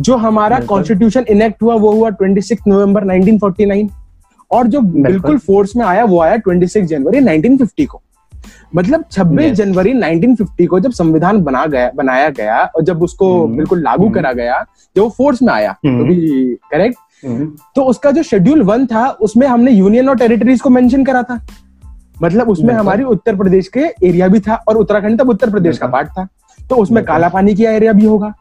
[0.00, 3.88] जो हमारा कॉन्स्टिट्यूशन इनेक्ट हुआ वो हुआ ट्वेंटी नवंबर 1949
[4.50, 8.00] और जो बिल्कुल। फोर्स में आया वो आया 26 जनवरी 1950 को।
[8.76, 13.56] मतलब 26 जनवरी 1950 को जब संविधान बना गया बनाया गया और जब उसको हम्म।
[13.56, 14.64] बिल्कुल लागू करा गया
[14.96, 16.16] जब वो फोर्स में आया तो भी
[16.70, 21.22] करेक्ट तो उसका जो शेड्यूल वन था उसमें हमने यूनियन और टेरिटरीज को मेंशन करा
[21.22, 21.40] था।
[22.22, 25.86] मतलब उसमें हमारी उत्तर प्रदेश के एरिया भी था और उत्तराखंड तब उत्तर प्रदेश का
[25.86, 26.26] पार्ट था।
[26.60, 28.32] तो उसमें काला पानी का एरिया भी होगा।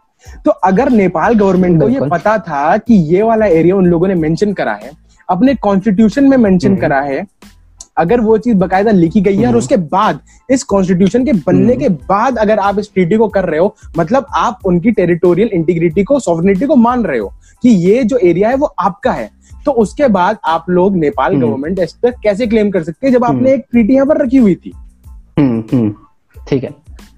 [0.46, 4.16] तो अगर नेपाल गवर्नमेंट को ये पता था कि ये वाला एरिया उन लोगों ने
[4.16, 4.92] मेंशन करा है
[5.30, 7.26] अपने कॉन्स्टिट्यूशन में मेंशन हम्म। करा है
[7.98, 10.20] अगर वो चीज़ बकायदा लिखी गई है और हम्म। उसके बाद
[10.52, 13.76] इस कॉन्स्टिट्यूशन के बनने हम्म। के बाद अगर आप इस ट्रीटी को कर रहे हो
[13.98, 18.50] मतलब आप उनकी टेरिटोरियल इंटीग्रिटी को सॉवरनिटी को मान रहे हो कि ये जो एरिया
[18.50, 19.32] है वो आपका है।
[19.66, 23.14] तो उसके बाद आप लोग नेपाल गवर्नमेंट इस पर कैसे क्लेम कर सकते हैं?
[23.14, 24.74] जब आपने एक ट्रीटी यहाँ पर रखी हुई थी।
[26.50, 26.70] ठीक है।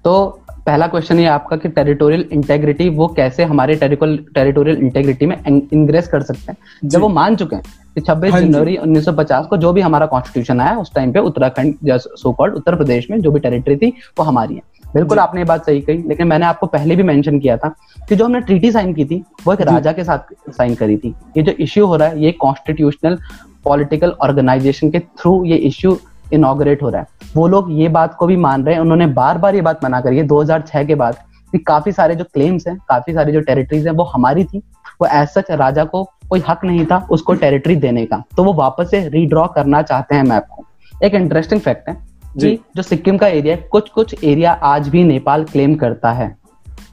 [0.04, 6.08] तो पहला क्वेश्चन ये आपका कि टेरिटोरियल इंटेग्रिटी वो कैसे हमारे टेरिटोरियल इंटेग्रिटी में इंग्रेस
[6.08, 9.72] कर सकते हैं। जब वो मान चुके हैं कि 26 हाँ जनवरी 1950 को जो
[9.72, 13.40] भी हमारा कॉन्स्टिट्यूशन आया उस टाइम पे उत्तराखंड सो कॉल्ड उत्तर प्रदेश में जो भी
[13.40, 14.62] टेरिटरी थी वो हमारी है।
[14.94, 17.74] बिल्कुल आपने ये बात सही कही लेकिन मैंने आपको पहले भी मेंशन किया था
[18.08, 21.14] कि जो हमने ट्रीटी साइन की थी वो एक राजा के साथ साइन करी थी।
[21.36, 23.18] ये जो इश्यू हो रहा है ये कॉन्स्टिट्यूशनल
[23.64, 25.98] पॉलिटिकल ऑर्गेनाइजेशन के थ्रू ये इश्यू
[26.32, 27.06] इनोग्रेट हो रहा है।
[27.36, 30.00] वो लोग ये बात को भी मान रहे हैं। उन्होंने बार बार ये बात मना
[30.00, 31.16] करी है। 2006 के बाद
[31.52, 34.62] कि काफ़ी सारे जो क्लेम्स हैं काफ़ी सारी जो टेरिटरीज हैं वो हमारी थी।
[35.00, 38.52] वो एज सच राजा को कोई हक नहीं था उसको टेरिटरी देने का। तो वो
[38.52, 40.64] वापस से रीड्रॉ करना चाहते हैं मैप को।
[41.04, 41.96] एक इंटरेस्टिंग फैक्ट है
[42.38, 46.34] कि जो। सिक्किम का एरिया है कुछ कुछ एरिया आज भी नेपाल क्लेम करता है।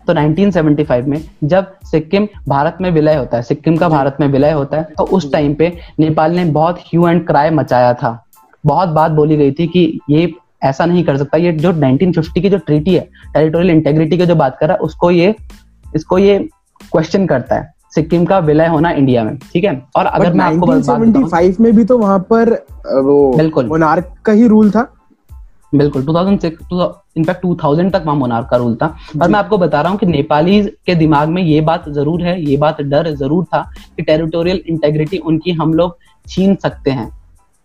[0.08, 4.51] तो 1975 में जब सिक्किम भारत में विलय होता है सिक्किम का भारत में विलय
[4.51, 8.12] होता है तो उस टाइम पे नेपाल ने बहुत ह्यू एंड क्राई मचाया था।
[8.63, 12.49] बहुत बात बोली गई थी कि ये ऐसा नहीं कर सकता। ये जो 1950 की
[12.49, 13.02] जो ट्रीटी है
[13.34, 15.36] टेरिटोरियल इंटेग्रिटी की जो बात कर रहा है उसको ये
[15.86, 16.38] इसको ये
[16.82, 19.82] क्वेश्चन करता है सिक्किम का विलय होना इंडिया में ठीक है?
[19.95, 22.52] और अगर मैं आपको 1975 में भी तो वहाँ पर
[23.04, 24.88] वो बिल्कुल। मोनार्क का ही रूल था।
[25.76, 28.88] बिल्कुल 2006 इनफैक्ट 2000 तक वहाँ मोनार्क का रूल था।
[29.21, 32.39] और मैं आपको बता रहा हूँ कि नेपाली के दिमाग में ये बात ज़रूर है
[32.41, 33.62] ये बात डर ज़रूर था
[33.95, 37.10] कि टेरिटोरियल इंटेग्रिटी उनकी हम लोग छीन सकते हैं।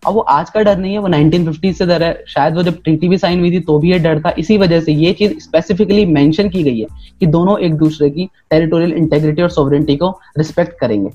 [0.02, 2.82] अब वो आज का डर नहीं है वो 1950 से डर है। शायद वो जब
[2.82, 5.32] ट्रीटी भी साइन हुई थी तो भी ये डर था। इसी वजह से ये चीज़
[5.38, 6.86] स्पेसिफिकली मेंशन की गई है
[7.20, 11.10] कि दोनों एक दूसरे की टेरिटोरियल इंटेग्रिटी और सोवरेंटी को रिस्पेक्ट करेंगे।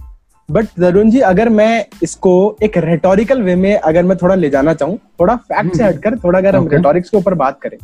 [0.50, 4.74] बट तरुण जी अगर मैं इसको एक रेटोरिकल वे में अगर मैं थोड़ा ले जाना
[4.74, 7.78] चाहूँ थोड़ा फैक्ट से हम्म। हटकर थोड़ा अगर हम रेटोरिक्स के ऊपर बात करें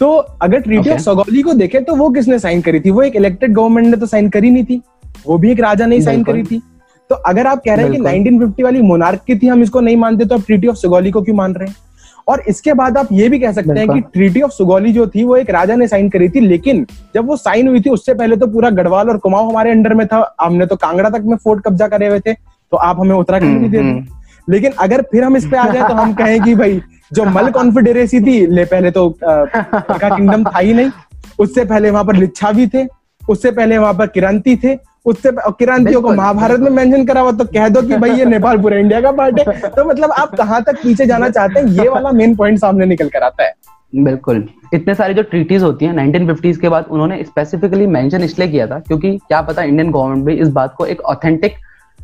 [0.00, 2.90] तो अगर ट्रीटी ऑफ़ सगौली को देखें तो वो किसने साइन करी थी?
[2.90, 4.80] वो एक इलेक्टेड गवर्नमेंट ने तो साइन करी नहीं थी।
[5.26, 6.60] वो भी एक राजा ने साइन करी थी।
[7.12, 10.24] तो अगर आप कह रहे हैं कि 1950 वाली मोनार्क थी हम इसको नहीं मानते
[10.24, 11.74] तो आप ट्रीटी ऑफ़ सुगौली को क्यों मान रहे हैं?
[12.28, 15.24] और इसके बाद आप ये भी कह सकते हैं कि ट्रीटी ऑफ़ सुगौली जो थी
[15.24, 18.36] वो एक राजा ने साइन करी थी लेकिन जब वो साइन हुई थी उससे पहले
[18.36, 21.64] तो पूरा गढ़वाल और कुमाऊं हमारे अंडर में था। हमने तो कांगड़ा तक में फोर्ट
[21.64, 25.24] कब्जा करे हुए थे तो आप हमें उत्तराखंड भी दे हम्म, हम्म। लेकिन अगर फिर
[25.24, 26.80] हम इस पे आ जाए तो हम कहें कि भाई
[27.12, 30.90] जो मल कॉन्फिडेरेसी थी ले पहले तो किंगडम था ही नहीं।
[31.38, 32.86] उससे पहले वहाँ पर लिच्छा भी थे
[33.22, 34.74] उससे पहले वहाँ पर किरांती थे
[35.06, 38.58] उससे क्रांतियों को महाभारत में मेंशन करा हुआ तो कह दो कि भाई ये नेपाल
[38.58, 41.88] पूरा इंडिया का पार्ट है। तो मतलब आप कहाँ तक पीछे जाना चाहते हैं ये
[41.88, 43.52] वाला मेन पॉइंट सामने निकल कर आता है।
[43.96, 48.66] बिल्कुल। इतने सारी जो ट्रीटीज होती हैं 1950s के बाद उन्होंने स्पेसिफिकली मेंशन इसलिए किया
[48.66, 51.52] था क्योंकि क्या पता इंडियन गवर्नमेंट भी इस बात को एक ऑथेंटिक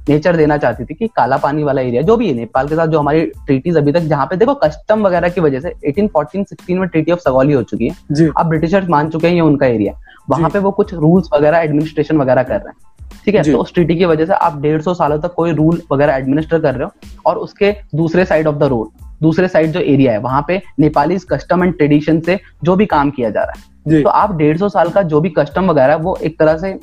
[0.09, 2.87] नेचर देना चाहती थी कि काला पानी वाला एरिया जो भी है नेपाल के साथ
[2.87, 6.79] जो हमारी ट्रीटीज अभी तक जहाँ पे देखो कस्टम वगैरह की वजह से 1814 16
[6.79, 7.95] में ट्रीटी ऑफ़ सगौली हो चुकी है।
[8.39, 12.17] अब ब्रिटिशर्स मान चुके हैं ये उनका एरिया वहाँ पे वो कुछ रूल्स वगैरह एडमिनिस्ट्रेशन
[12.17, 12.77] वगैरह कर रहे हैं।
[13.25, 13.43] ठीक है?
[13.43, 16.59] तो उस ट्रीटी की वजह से आप डेढ़ सौ सालों तक कोई रूल वगैरह एडमिनिस्टर
[16.61, 20.19] कर रहे हो और उसके दूसरे साइड ऑफ़ द रोड दूसरे साइड जो एरिया है
[20.19, 24.09] वहाँ पे नेपाली कस्टम एंड ट्रेडिशन से जो भी काम किया जा रहा है। तो
[24.11, 26.79] आप डेढ़ सौ साल का जो भी कस्टम वगैरह है वो एक तरह से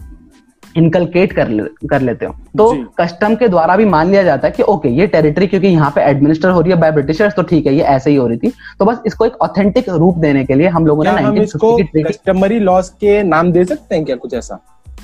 [0.77, 4.53] इनकलकेट कर ले, कर लेते हो। तो कस्टम के द्वारा भी मान लिया जाता है
[4.53, 7.65] कि ओके ये टेरिटरी क्योंकि यहाँ पे एडमिनिस्टर हो रही है बाय ब्रिटिशर्स तो ठीक
[7.67, 10.55] है ये ऐसे ही हो रही थी। तो बस इसको एक ऑथेंटिक रूप देने के
[10.55, 11.45] लिए हम लोगों ने
[12.03, 14.59] कस्टमरी लॉस के नाम दे सकते हैं क्या कुछ ऐसा?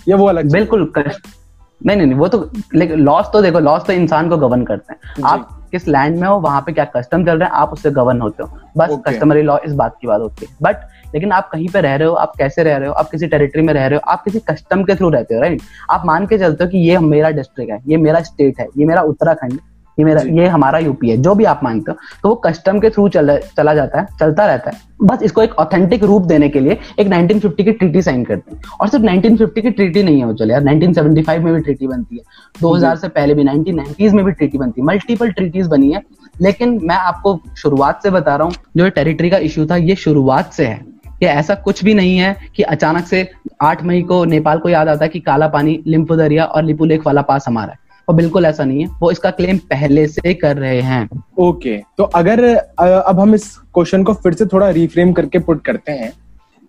[0.07, 3.93] ये वो अलग बिल्कुल नहीं नहीं नहीं वो तो लेकिन लॉस तो देखो लॉस तो
[3.93, 7.37] इंसान को गवर्न करते हैं। आप किस लैंड में हो वहाँ पे क्या कस्टम चल
[7.37, 10.45] रहे हैं आप उससे गवर्न होते हो। बस कस्टमरी लॉ इस बात की बात होती
[10.45, 10.77] है। बट
[11.13, 13.61] लेकिन आप कहीं पे रह रहे हो आप कैसे रह रहे हो आप किसी टेरिटरी
[13.61, 15.61] में रह रहे हो आप किसी कस्टम के थ्रू रहते हो राइट
[15.91, 18.85] आप मान के चलते हो कि ये मेरा डिस्ट्रिक्ट है ये मेरा स्टेट है ये
[18.85, 19.59] मेरा उत्तराखंड
[19.97, 22.89] ये मेरा ये हमारा यूपी है जो भी आप मानते हो तो वो कस्टम के
[22.89, 26.60] थ्रू चल, चला जाता है चलता रहता है। बस इसको एक ऑथेंटिक रूप देने के
[26.60, 30.34] लिए एक 1950 की ट्रीटी साइन करते हैं और सिर्फ़ 1950 की ट्रीटी नहीं है
[30.36, 32.21] चले यार 1975 में भी ट्रीटी बनती है।
[32.62, 36.01] 2000 से पहले भी 1990s में भी ट्रीटी बनती है। मल्टीपल ट्रीटीज बनी है
[36.41, 40.54] लेकिन मैं आपको शुरुआत से बता रहा हूँ जो टेरिटरी का इश्यू था ये शुरुआत
[40.54, 40.80] से है।
[41.19, 43.30] कि ऐसा कुछ भी नहीं है कि अचानक से
[43.62, 47.06] आठ मई को नेपाल को याद आता है कि काला पानी दरिया और लिपू लेक
[47.06, 50.57] वाला पास हमारा है। और बिल्कुल ऐसा नहीं है। वो इसका क्लेम पहले से कर
[50.57, 52.43] रहे हैं। ओके okay, तो अगर
[52.79, 56.11] अब हम इस क्वेश्चन को फिर से थोड़ा रिफ्रेम करके पुट करते हैं।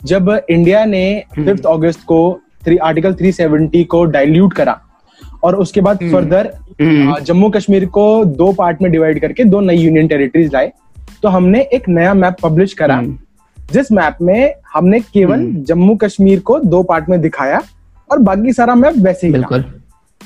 [0.05, 2.40] जब इंडिया ने फिफ्थ हम्म। अगस्त को
[2.83, 4.81] आर्टिकल 370 को डाइल्यूट करा
[5.45, 6.51] और उसके बाद फर्दर
[6.83, 10.73] हम्म। जम्मू कश्मीर को दो पार्ट में डिवाइड करके दो नई यूनियन टेरिटरीज लाए
[11.23, 13.18] तो हमने एक नया मैप पब्लिश करा हम्म।
[13.73, 17.62] जिस मैप में हमने केवल जम्मू कश्मीर को दो पार्ट में दिखाया
[18.11, 19.64] और बाकी सारा मैप वैसे ही बिल्कुल।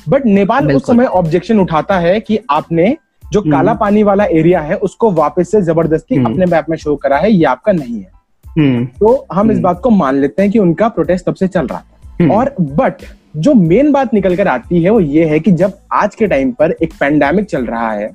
[0.09, 4.61] बट नेपाल उस समय ऑब्जेक्शन उठाता है कि आपने जो हम्म। काला पानी वाला एरिया
[4.61, 7.99] है उसको वापस से ज़बरदस्ती हम्म। अपने मैप में शो करा है ये आपका नहीं
[7.99, 8.11] है
[8.57, 11.67] हम्म। तो हम इस बात को मान लेते हैं कि उनका प्रोटेस्ट तब से चल
[11.67, 11.79] रहा
[12.21, 13.03] है और बट
[13.37, 16.53] जो मेन बात निकल कर आती है वो ये है कि जब आज के टाइम
[16.53, 18.11] पर एक पैंडेमिक चल रहा है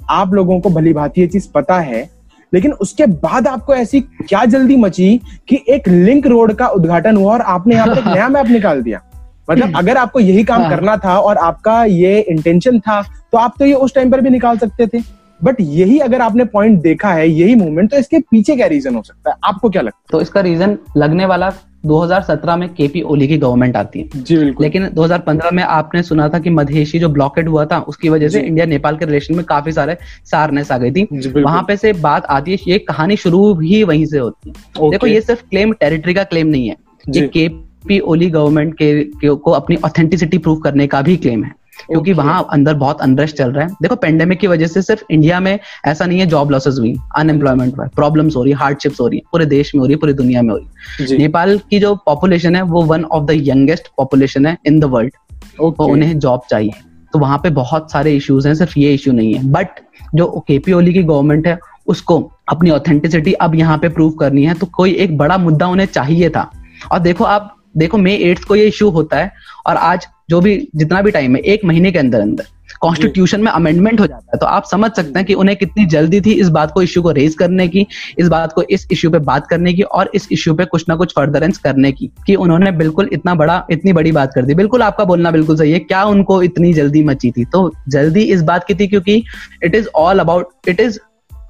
[0.00, 2.08] आप लोगों को भली भांति ये चीज़ पता है
[2.52, 5.16] लेकिन उसके बाद आपको ऐसी क्या जल्दी मची
[5.48, 8.82] कि एक लिंक रोड का उद्घाटन हुआ और आपने यहाँ पे एक नया मैप निकाल
[8.82, 9.00] दिया
[9.50, 13.54] मतलब। अगर आपको यही काम हाँ। करना था और आपका ये इंटेंशन था तो आप
[13.58, 15.02] तो ये उस टाइम पर भी निकाल सकते थे।
[15.40, 19.02] बट यही अगर आपने पॉइंट देखा है यही मूवमेंट तो इसके पीछे क्या रीजन हो
[19.02, 19.36] सकता है?
[19.44, 20.06] आपको क्या लगता है?
[20.10, 21.52] तो इसका रीजन लगने वाला
[21.86, 26.28] 2017 में केपी ओली की गवर्नमेंट आती है। जी बिल्कुल। लेकिन 2015 में आपने सुना
[26.28, 29.44] था कि मधेशी जो ब्लॉकेट हुआ था उसकी वजह से इंडिया नेपाल के रिलेशन में
[29.44, 33.60] काफ़ी सारे सारनेस आ गई थी। वहाँ पे से बात आती है ये कहानी शुरू
[33.60, 36.76] ही वहीं से होती है। देखो ये सिर्फ़ क्लेम टेरिटरी का क्लेम नहीं है।
[37.08, 37.48] ये के
[37.86, 41.56] पी ओली गवर्नमेंट के, के को अपनी ऑथेंटिसिटी प्रूव करने का भी क्लेम है।
[41.90, 42.24] क्योंकि okay.
[42.24, 45.58] वहाँ अंदर बहुत अनरेस्ट चल रहा है। देखो पेंडेमिक की वजह से सिर्फ़ इंडिया में
[45.86, 49.18] ऐसा नहीं है जॉब लॉसेस हुई अनएम्प्लॉयमेंट हुआ प्रॉब्लम्स हो रही है हार्डशिप्स हो रही
[49.18, 51.78] है पूरे देश में हो रही है पूरी दुनिया में हो रही। है नेपाल की
[51.78, 55.12] जो पॉपुलेशन है वो one of the youngest population है इन द वर्ल्ड
[55.58, 56.72] तो उन्हें जॉब चाहिए।
[57.12, 59.68] तो वहाँ पे बहुत सारे इश्यूज़ हैं सिर्फ़ ये इश्यू नहीं है। बट
[60.14, 64.54] जो केपी ओली की गवर्नमेंट है उसको अपनी ऑथेंटिसिटी अब यहाँ पे प्रूव करनी है।
[64.54, 66.50] तो कोई एक बड़ा मुद्दा उन्हें चाहिए था।
[66.92, 69.32] और देखो आप देखो मे एट्थ को ये इश्यू होता है
[69.66, 72.46] और आज जो भी, जितना भी टाइम है, एक महीने के अंदर अंदर
[72.80, 76.20] कॉन्स्टिट्यूशन में अमेंडमेंट हो जाता है। तो आप समझ सकते हैं कि उन्हें कितनी जल्दी
[76.20, 77.86] थी इस बात को इश्यू को रेज करने की,
[78.18, 80.96] इस बात को इस इश्यू पे बात करने की और इस इश्यू पे कुछ ना
[80.96, 84.82] कुछ फर्दरेंस करने की, कि उन्होंने बिल्कुल इतना बड़ा, इतनी बड़ी बात कर दी। बिल्कुल
[84.82, 87.44] आपका बोलना बिल्कुल सही है, क्या उनको इतनी जल्दी मची थी?
[87.44, 89.22] तो जल्दी इस बात की थी क्योंकि
[89.64, 90.98] it is all about it is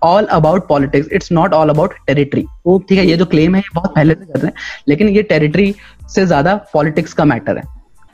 [0.02, 3.74] all about politics it's not all about territory ठीक है ये जो क्लेम है ये
[3.74, 4.54] बहुत पहले से कर रहे हैं
[4.88, 5.74] लेकिन ये टेरिटरी
[6.14, 7.62] से ज़्यादा पॉलिटिक्स का मैटर है।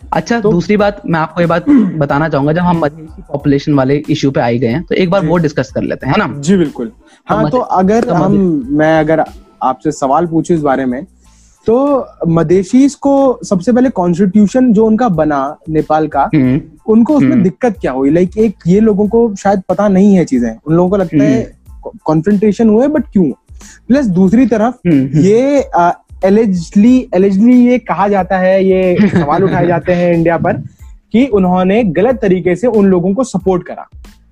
[0.03, 3.97] अच्छा तो, दूसरी बात मैं आपको ये बात बताना चाहूँगा जब हम मधेसी पॉपुलेशन वाले
[4.11, 6.27] इश्यू पे आई गए हैं तो एक बार वो डिस्कस कर लेते हैं ना?
[6.39, 6.93] जी बिल्कुल।
[7.27, 8.33] हाँ तो, अगर तो हम
[8.71, 9.25] मैं अगर
[9.63, 11.05] आपसे सवाल पूछूँ इस बारे में
[11.67, 11.75] तो
[12.29, 16.61] मदेशी को सबसे पहले कॉन्स्टिट्यूशन जो उनका बना नेपाल का हम्म।
[16.93, 18.11] उनको उसमें हम्म। दिक्कत क्या हुई?
[18.11, 21.43] लाइक एक ये लोगों को शायद पता नहीं है चीज़ें। उन लोगों को लगता है
[22.05, 23.31] कॉन्फ्रेंटेशन हुए बट क्यों
[23.89, 25.65] प्लस दूसरी तरफ़ हम्म, हम्म। ये
[26.25, 30.63] एलिजली एलिजली ये कहा जाता है ये सवाल उठाए जाते हैं इंडिया पर
[31.13, 33.87] कि उन्होंने गलत तरीके से उन लोगों को सपोर्ट करा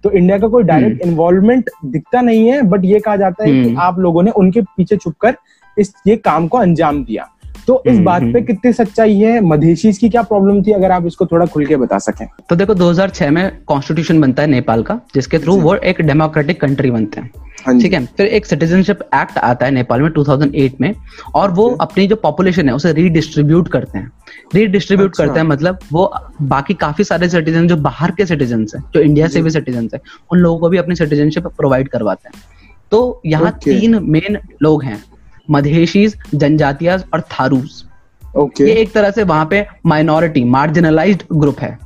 [0.05, 3.63] तो इंडिया का कोई डायरेक्ट इन्वॉल्वमेंट हम्म। दिखता नहीं है बट ये कहा जाता है
[3.65, 5.37] कि आप लोगों ने उनके पीछे छुपकर
[5.77, 7.29] इस ये काम को अंजाम दिया
[7.67, 9.41] तो इस बात पे कितनी सच्चाई है?
[9.41, 10.73] मधेशी की क्या प्रॉब्लम थी?
[10.73, 14.49] अगर आप इसको थोड़ा खुल के बता सकें। तो देखो 2006 में कॉन्स्टिट्यूशन बनता है
[14.49, 17.31] नेपाल का जिसके थ्रू वो एक डेमोक्रेटिक कंट्री बनते हैं।
[17.67, 18.05] हाँ ठीक है?
[18.07, 20.95] फिर एक सिटीजनशिप एक्ट आता है नेपाल में 2008 में
[21.35, 24.11] और वो अपनी जो पॉपुलेशन है उसे रीडिस्ट्रीब्यूट करते हैं।
[24.55, 26.11] रीडिस्ट्रीब्यूट अच्छा। करते हैं मतलब वो
[26.43, 30.01] बाकी काफ़ी सारे सिटीजन जो बाहर के सिटीजन है जो इंडिया से भी सिटीजन है
[30.33, 32.43] उन लोगों को भी अपनी सिटीजनशिप प्रोवाइड करवाते हैं।
[32.93, 35.03] तो यहाँ तीन मेन लोग हैं।
[35.51, 37.85] मधेशीज जनजातिया और थारूस
[38.37, 38.67] okay.
[38.69, 41.79] ये एक तरह से वहाँ पे माइनॉरिटी मार्जिनलाइज ग्रुप है।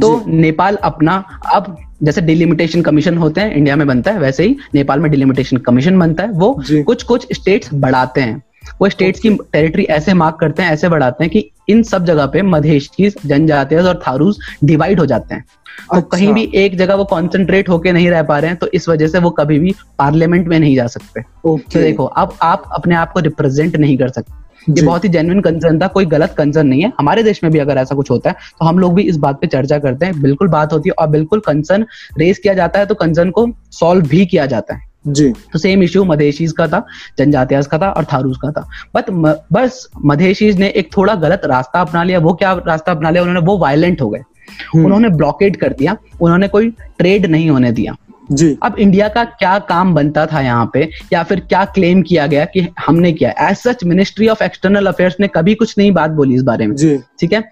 [0.00, 1.12] तो नेपाल अपना
[1.54, 5.56] अब जैसे डिलिमिटेशन कमीशन होते हैं इंडिया में बनता है वैसे ही नेपाल में डिलिमिटेशन
[5.56, 8.42] कमीशन बनता है। वो कुछ कुछ स्टेट्स बढ़ाते हैं।
[8.80, 12.26] वो स्टेट्स की टेरिटरी ऐसे मार्क करते हैं ऐसे बढ़ाते हैं कि इन सब जगह
[12.26, 15.44] पे मधेशी जनजातीय और थारूस डिवाइड हो जाते हैं।
[15.90, 18.66] तो अच्छा। कहीं भी एक जगह वो कॉन्सेंट्रेट होके नहीं रह पा रहे हैं तो
[18.74, 22.70] इस वजह से वो कभी भी पार्लियामेंट में नहीं जा सकते। तो देखो अब आप
[22.72, 26.34] अपने आप को रिप्रेजेंट नहीं कर सकते। ये बहुत ही जेन्युन कंसर्न था कोई गलत
[26.38, 28.94] कंसर्न नहीं है। हमारे देश में भी अगर ऐसा कुछ होता है तो हम लोग
[28.94, 31.86] भी इस बात पे चर्चा करते हैं बिल्कुल बात होती है और बिल्कुल कंसर्न
[32.18, 35.82] रेस किया जाता है तो कंसर्न को सॉल्व भी किया जाता है। जी। तो सेम
[35.82, 36.84] इश्यू मधेशीज का था
[37.18, 39.10] जनजातियाज का था और थारूस का था। बट
[39.52, 43.46] बस मधेशीज ने एक थोड़ा गलत रास्ता अपना लिया वो क्या रास्ता अपना लिया उन्होंने
[43.46, 47.96] वो वायलेंट हो गए। हम्म। उन्होंने ब्लॉकेट कर दिया उन्होंने कोई ट्रेड नहीं होने दिया।
[48.32, 52.26] जी। अब इंडिया का क्या काम बनता था यहाँ पे या फिर क्या क्लेम किया
[52.26, 53.30] गया कि हमने किया?
[53.40, 56.76] As such ministry of external affairs ने कभी कुछ नहीं बात बोली इस बारे में।
[57.20, 57.42] ठीक है?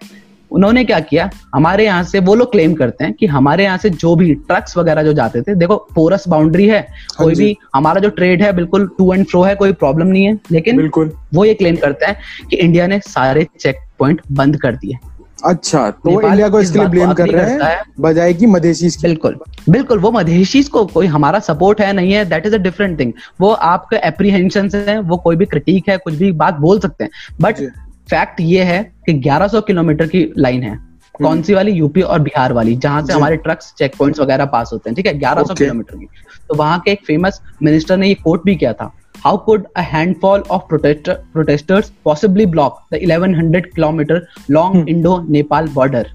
[0.51, 1.29] उन्होंने क्या किया?
[1.55, 4.77] हमारे यहाँ से वो लोग क्लेम करते हैं कि हमारे यहाँ से जो भी ट्रक्स
[4.77, 8.53] वगैरह जो जाते थे देखो पोरस बाउंड्री है। हाँ कोई भी हमारा जो ट्रेड है
[8.53, 12.05] बिल्कुल टू एंड फ्रो है कोई प्रॉब्लम नहीं है। लेकिन बिल्कुल। वो ये क्लेम करते
[12.05, 14.97] हैं कि इंडिया ने सारे चेक पॉइंट बंद कर दिए।
[15.45, 19.37] अच्छा तो इंडिया को इसके लिए ब्लेम कर रहे हैं बजाय की मधेशी बिल्कुल।
[19.69, 23.11] बिल्कुल वो मधेशी को कोई हमारा सपोर्ट है नहीं है that is a different thing
[23.41, 27.11] वो आपके एप्रीहेंशन है वो कोई भी क्रिटिक है कुछ भी बात बोल सकते हैं।
[27.41, 27.59] बट
[28.09, 31.71] फैक्ट ये है कि 1100 किलोमीटर की लाइन है हम्म। कौन सी वाली?
[31.71, 35.05] यूपी और बिहार वाली जहाँ से हमारे ट्रक्स चेक पॉइंट्स वगैरह पास होते हैं ठीक
[35.07, 35.13] है?
[35.13, 36.07] 1100 किलोमीटर की।
[36.49, 38.91] तो वहाँ के एक फ़ेमस मिनिस्टर ने ये कोट भी किया था
[39.25, 46.11] how could a handful of protesters possibly block the 1100 kilometre long Indo Nepal border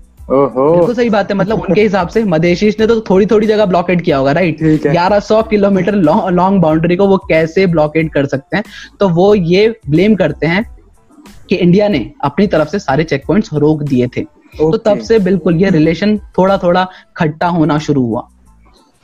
[0.76, 4.00] बिल्कुल सही बात है मतलब उनके हिसाब से मदेशीज ने तो थोड़ी थोड़ी जगह ब्लॉकेट
[4.00, 8.64] किया होगा राइट ग्यारह सौ किलोमीटर लॉन्ग बाउंड्री को वो कैसे ब्लॉकेट कर सकते हैं?
[9.00, 10.64] तो वो ये ब्लेम करते हैं
[11.53, 14.71] कि इंडिया ने अपनी तरफ़ से सारे चेक पॉइंट्स रोक दिए थे। okay.
[14.73, 16.87] तो तब से बिल्कुल ये रिलेशन थोड़ा थोड़ा
[17.17, 18.29] खट्टा होना शुरू हुआ।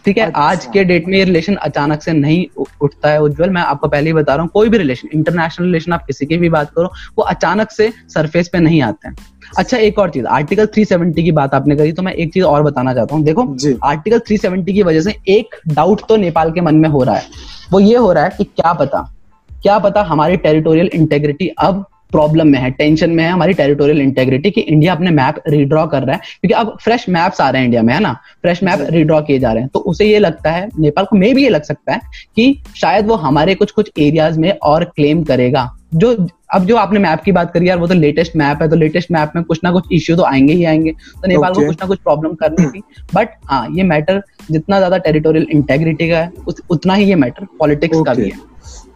[0.04, 2.44] ठीक है अच्छा। आज के डेट में ये रिलेशन अचानक से नहीं
[2.80, 5.92] उठता है उज्जवल। मैं आपको पहले ही बता रहा हूँ कोई भी रिलेशन इंटरनेशनल रिलेशन
[5.92, 9.16] आप किसी की भी बात करो वो अचानक से सरफेस पे नहीं आते हैं।
[9.58, 12.62] अच्छा एक और चीज़ आर्टिकल 370 की बात आपने करी तो मैं एक चीज़ और
[12.62, 13.42] बताना चाहता हूँ। देखो
[13.84, 17.26] आर्टिकल 370 की वजह से एक डाउट तो नेपाल के मन में हो रहा है।
[17.70, 19.06] वो ये हो रहा है कि क्या पता
[19.50, 24.50] क्या पता हमारी टेरिटोरियल इंटेग्रिटी अब प्रॉब्लम में है टेंशन में है हमारी टेरिटोरियल इंटेग्रिटी
[24.50, 27.66] कि इंडिया अपने मैप रीड्रॉ कर रहा है। क्योंकि अब फ्रेश मैप्स आ रहे हैं
[27.66, 28.12] इंडिया में है ना?
[28.42, 31.32] फ्रेश मैप रीड्रॉ किए जा रहे हैं। तो उसे ये लगता है नेपाल को मे
[31.34, 32.00] भी ये लग सकता है
[32.36, 36.14] कि शायद वो हमारे कुछ कुछ एरियाज़ में और क्लेम करेगा। जो
[36.54, 39.10] अब जो आपने मैप की बात करी यार वो तो लेटेस्ट मैप है तो लेटेस्ट
[39.10, 41.62] मैप में कुछ ना कुछ इश्यू तो आएँगे ही आएँगे। तो नेपाल okay.
[41.62, 42.82] को कुछ ना कुछ प्रॉब्लम करनी थी।
[43.14, 46.32] बट हाँ ये मैटर जितना ज़्यादा टेरिटोरियल इंटेग्रिटी का है
[46.70, 48.06] उतना ही ये मैटर पॉलिटिक्स okay.
[48.06, 48.36] का भी है।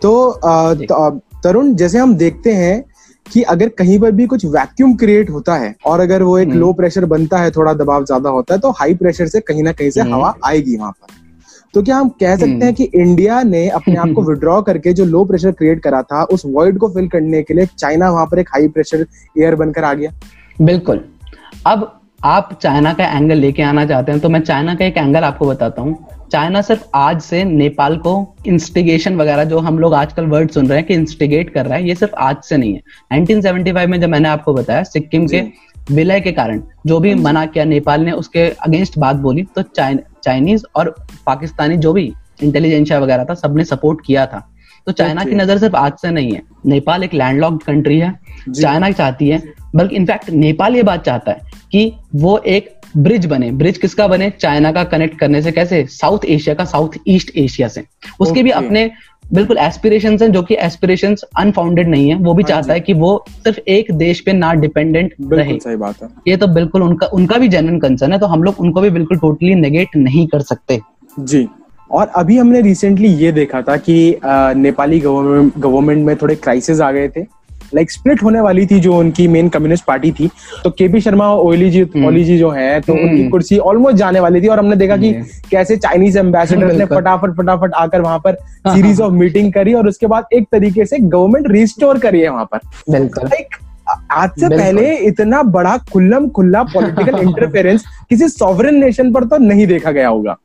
[0.02, 2.84] तो तरुण जैसे हम देखते हैं
[3.26, 6.66] कि अगर कहीं पर भी कुछ वैक्यूम क्रिएट होता है और अगर वो एक लो
[6.66, 9.72] हम्म। प्रेशर बनता है थोड़ा दबाव ज़्यादा होता है तो हाई प्रेशर से कहीं ना
[9.72, 11.20] कहीं से हम्म। हवा आएगी वहाँ पर
[11.74, 14.92] तो क्या हम कह सकते हैं हम्म। कि इंडिया ने अपने आप को विड्रॉ करके
[14.92, 18.26] जो लो प्रेशर क्रिएट करा था उस वॉइड को फिल करने के लिए चाइना वहाँ
[18.26, 19.06] पर एक हाई प्रेशर
[19.38, 20.10] एयर बनकर आ गया
[20.62, 21.04] बिल्कुल
[21.66, 21.90] अब
[22.24, 25.46] आप चाइना का एंगल लेके आना चाहते हैं तो मैं चाइना का एक एंगल आपको
[25.46, 25.96] बताता हूँ
[26.32, 28.12] चाइना सिर्फ़ आज से नेपाल को
[28.46, 31.88] इंस्टिगेशन वगैरह जो हम लोग आजकल वर्ड सुन रहे हैं कि इंस्टिगेट कर रहा है
[31.88, 32.80] ये सिर्फ़ आज से नहीं है।
[33.14, 35.42] 1975 में जब मैंने आपको बताया सिक्किम के
[35.90, 40.64] विलय के कारण जो भी मना किया नेपाल ने उसके अगेंस्ट बात बोली तो चाइनीज़
[40.76, 40.94] और
[41.26, 44.46] पाकिस्तानी जो भी इंटेलिजेंशिया वगैरह था सबने सपोर्ट किया था।
[44.86, 48.14] तो चाइना की नज़र सिर्फ़ आज से नहीं है। नेपाल एक लैंडलॉक्ड कंट्री है
[48.50, 49.42] चाइना चाहती है
[49.74, 54.30] बल्कि इनफैक्ट नेपाल ये बात चाहता है कि वो एक ब्रिज बने। ब्रिज किसका बने?
[54.30, 55.84] चाइना का कनेक्ट करने से। कैसे?
[55.90, 58.44] साउथ एशिया का साउथ ईस्ट एशिया से। उसके okay.
[58.44, 58.90] भी अपने
[59.24, 62.92] बिल्कुल एस्पिरेशन हैं जो कि एस्पिरेशन अनफाउंडेड नहीं है। वो भी हाँ चाहता है कि
[62.94, 67.06] वो सिर्फ़ एक देश पे ना डिपेंडेंट रहे। सही बात है। ये तो बिल्कुल उनका
[67.06, 70.40] उनका भी जेन्युइन कंसर्न है। तो हम लोग उनको भी बिल्कुल टोटली नेगेट नहीं कर
[70.42, 70.80] सकते।
[71.20, 71.46] जी।
[71.90, 76.90] और अभी हमने रिसेंटली ये देखा था कि नेपाली गवर्नमेंट गवर्नमेंट में थोड़े क्राइसिस आ
[76.92, 77.22] गए थे।
[77.74, 80.28] लाइक स्प्लिट होने वाली थी जो उनकी मेन कम्युनिस्ट पार्टी थी
[80.64, 83.96] तो केपी शर्मा ओली जी हम्म। ओली जी जो है तो उनकी हम्म। कुर्सी ऑलमोस्ट
[83.96, 85.12] जाने वाली थी और हमने देखा कि
[85.50, 90.06] कैसे चाइनीज़ एम्बेसडर ने फटाफट फटाफट आकर वहाँ पर सीरीज़ ऑफ़ मीटिंग करी और उसके
[90.06, 92.58] बाद एक तरीके से गवर्नमेंट रिस्टोर करी है वहाँ पर।
[93.24, 93.56] लाइक
[94.12, 99.66] आज से पहले इतना बड़ा खुल्लम खुल्ला पॉलिटिकल इंटरफेरेंस किसी सॉवरन नेशन पर तो नहीं
[99.66, 100.36] देखा गया होगा।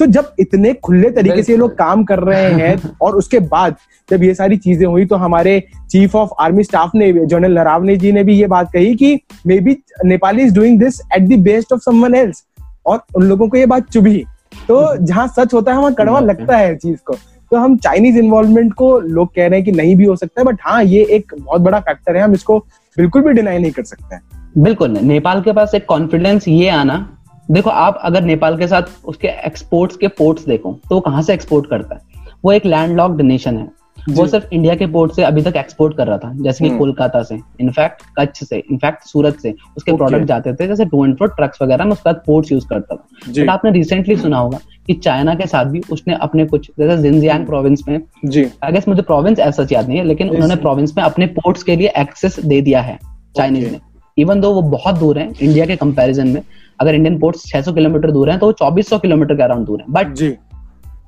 [0.00, 3.76] तो जब इतने खुले तरीके से लोग काम कर रहे हैं और उसके बाद
[4.10, 8.12] जब ये सारी चीज़ें हुई तो हमारे चीफ ऑफ़ आर्मी स्टाफ ने जनरल नरावने जी
[8.12, 9.20] ने भी ये बात कही कि
[9.60, 12.44] maybe Nepali is doing this at the best of someone else
[12.86, 14.24] और उन लोगों को ये बात चुभी।
[14.68, 17.14] तो जहाँ सच होता है वहाँ कड़वा लगता है चीज़ को।
[17.50, 20.44] तो हम चाइनीज़ इन्वॉल्वमेंट को लोग कह रहे हैं कि नहीं भी हो सकता है
[20.44, 22.58] बट हाँ ये एक बहुत बड़ा फैक्टर है हम इसको
[22.96, 24.22] बिल्कुल भी डिनाई नहीं कर सकते हैं।
[24.58, 27.16] बिल्कुल नेपाल के पास एक कॉन्फिडेंस ये आना
[27.50, 31.34] देखो आप अगर नेपाल के साथ उसके एक्सपोर्ट्स के पोर्ट्स देखो तो वो कहाँ से
[31.34, 32.00] एक्सपोर्ट करता है?
[32.44, 33.68] वो एक लैंड लॉक्ड नेशन है।
[34.08, 36.78] वो सिर्फ़ इंडिया के पोर्ट से अभी तक एक्सपोर्ट कर रहा था जैसे कि हम्म।
[36.78, 41.16] कोलकाता से इनफैक्ट कच्छ से इनफैक्ट सूरत से उसके प्रोडक्ट जाते थे जैसे टू एंड
[41.16, 44.58] फ्रो ट्रक्स वगैरह में उसके बाद पोर्ट्स यूज़ करता था। बट आपने रिसेंटली सुना होगा
[44.86, 48.88] कि चाइना के साथ भी उसने अपने कुछ जैसे जिनजियांग प्रोविंस में जी। आई गेस
[48.88, 52.40] मुझे प्रोविंस ऐसा याद नहीं है लेकिन उन्होंने प्रोविंस में अपने पोर्ट्स के लिए एक्सेस
[52.40, 52.98] दे दिया है
[53.36, 53.80] चाइनीज़ ने।
[54.18, 56.42] इवन दो वो बहुत दूर है इंडिया के कंपेरिजन में
[56.80, 59.86] अगर इंडियन पोर्ट्स 600 किलोमीटर दूर है तो वो 2400 किलोमीटर के अराउंड दूर है।
[59.90, 60.34] बट जी।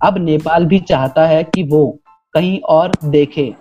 [0.02, 1.86] अब नेपाल भी चाहता है कि वो
[2.34, 3.52] कहीं और देखे।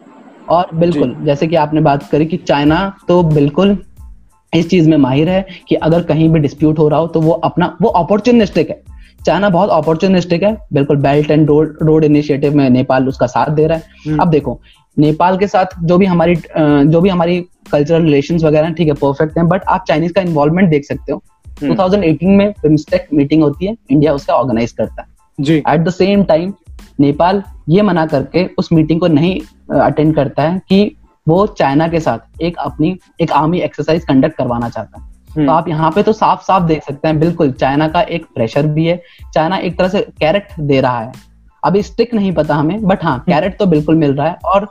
[0.49, 3.77] और बिल्कुल जैसे कि आपने बात करी कि चाइना तो बिल्कुल
[4.53, 7.31] इस चीज़ में माहिर है कि अगर कहीं भी डिस्प्यूट हो रहा हो तो वो
[7.31, 8.81] अपना वो अपॉर्चुनिस्टिक है।
[9.25, 13.67] चाइना बहुत अपॉर्चुनिस्टिक है। बिल्कुल belt and road road initiative में नेपाल उसका साथ दे
[13.67, 14.59] रहा है। हम्म। अब देखो
[14.97, 17.39] नेपाल के साथ जो भी हमारी जो भी हमारी
[17.71, 21.23] कल्चरल रिलेशन वगैरह ठीक है परफेक्ट है बट आप चाइनीज़ का इन्वॉल्वमेंट देख सकते हो।
[21.63, 25.07] 2018 हम्म। में बिम्स्टेक मीटिंग होती है इंडिया उसका ऑर्गेनाइज करता है।
[25.39, 26.53] जी। At the same time
[26.99, 29.39] Nepal ये मना करके उस मीटिंग को नहीं
[29.79, 30.95] अटेंड करता है कि
[31.27, 35.51] वो चाइना के साथ एक अपनी एक आर्मी एक्सरसाइज कंडक्ट करवाना चाहता है। हम्म। तो
[35.51, 38.85] आप यहाँ पे तो साफ़ साफ़ देख सकते हैं बिल्कुल चाइना का एक प्रेशर भी
[38.85, 39.01] है।
[39.33, 41.11] चाइना एक तरह से कैरेट दे रहा है।
[41.63, 44.67] अभी स्टिक नहीं पता हमें बट हाँ कैरेट तो बिल्कुल मिल रहा है। और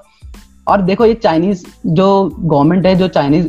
[0.68, 3.48] और देखो ये चाइनीज़ जो गवर्नमेंट है जो चाइनीज़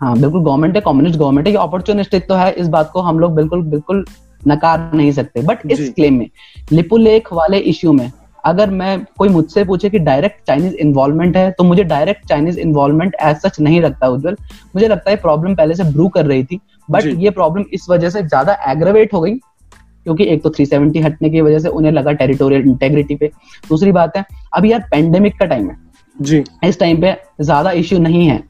[0.00, 3.18] हाँ बिल्कुल गवर्नमेंट है कम्युनिस्ट गवर्नमेंट है ये अपॉर्चुनिस्टिक तो है इस बात को हम
[3.18, 4.04] लोग बिल्कुल बिल्कुल
[4.42, 6.28] नकार नहीं सकते। बट इस क्लेम में
[6.72, 8.10] लिपुलेख वाले इश्यू में
[8.44, 13.16] अगर मैं कोई मुझसे पूछे कि डायरेक्ट चाइनीज़ इन्वॉल्वमेंट है तो मुझे direct Chinese involvement
[13.22, 14.36] as such नहीं लगता उज्जवल।
[14.74, 18.10] मुझे लगता है प्रॉब्लम पहले से ब्रू कर रही थी बट ये प्रॉब्लम इस वजह
[18.10, 22.12] से ज़्यादा एग्रेवेट हो गई क्योंकि एक तो 370 हटने की वजह से उन्हें लगा
[22.14, 23.30] टेरिटोरियल इंटेग्रिटी पे।
[23.68, 25.76] दूसरी बात है अभी यार पेंडेमिक का टाइम है।
[26.16, 28.42] जी। इस टाइम पे ज़्यादा इश्यू नहीं है।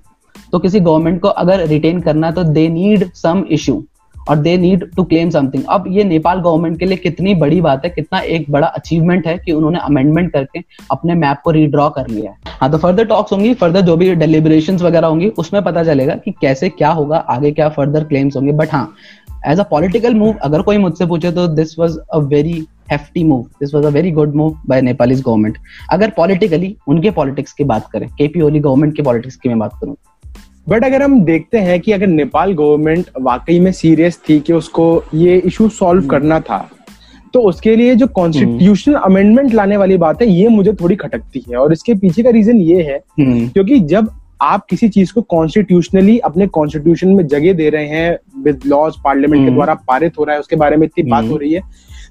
[0.52, 3.82] तो किसी गवर्नमेंट को अगर रिटेन करना तो दे नीड सम इश्यू
[4.28, 7.84] और they need to claim something अब ये नेपाल गवर्नमेंट के लिए कितनी बड़ी बात
[7.84, 12.08] है, कितना एक बड़ा अचीवमेंट है कि उन्होंने अमेंडमेंट करके अपने मैप को रीड्रॉ कर
[12.08, 15.84] लिया है। हाँ तो फर्दर टॉक्स होंगी फर्दर जो भी डेलिब्रेशन वगैरह होंगी, उसमें पता
[15.84, 18.92] चलेगा कि कैसे क्या होगा, आगे क्या फर्दर क्लेम्स होंगे। बट हाँ
[19.48, 23.42] एज अ पॉलिटिकल मूव अगर कोई मुझसे पूछे तो this was a very hefty move.
[23.62, 25.58] This was a very good move by nepalese government
[25.92, 29.78] अगर पॉलिटिकली उनके पॉलिटिक्स की बात करें केपी ओली गवर्नमेंट की पॉलिटिक्स की मैं बात
[29.80, 29.94] करूँ
[30.66, 34.86] बट अगर हम देखते हैं कि अगर नेपाल गवर्नमेंट वाकई में सीरियस थी कि उसको
[35.14, 36.68] ये इशू सॉल्व हम्म। करना था
[37.34, 41.44] तो उसके लिए जो कॉन्स्टिट्यूशनल अमेंडमेंट हम्म। लाने वाली बात है ये मुझे थोड़ी खटकती
[41.50, 44.10] है और इसके पीछे का रीजन ये है हम्म। क्योंकि जब
[44.42, 49.44] आप किसी चीज़ को कॉन्स्टिट्यूशनली अपने कॉन्स्टिट्यूशन में जगह दे रहे हैं विद लॉज पार्लियामेंट
[49.44, 51.62] के द्वारा पारित हो रहा है उसके बारे में इतनी बात हो रही है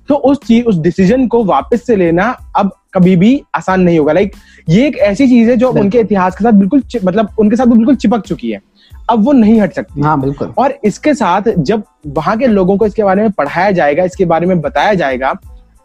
[0.09, 2.25] तो उस चीज़ उस डिसीज़न को वापस से लेना
[2.57, 4.31] अब कभी भी आसान नहीं होगा। लाइक
[4.69, 7.95] ये एक ऐसी चीज़ है जो उनके इतिहास के साथ बिल्कुल मतलब उनके साथ बिल्कुल
[7.95, 8.61] चिपक चुकी है।
[9.09, 12.85] अब वो नहीं हट सकती। हाँ बिल्कुल। और इसके साथ जब वहाँ के लोगों को
[12.85, 15.33] इसके बारे में पढ़ाया जाएगा इसके बारे में बताया जाएगा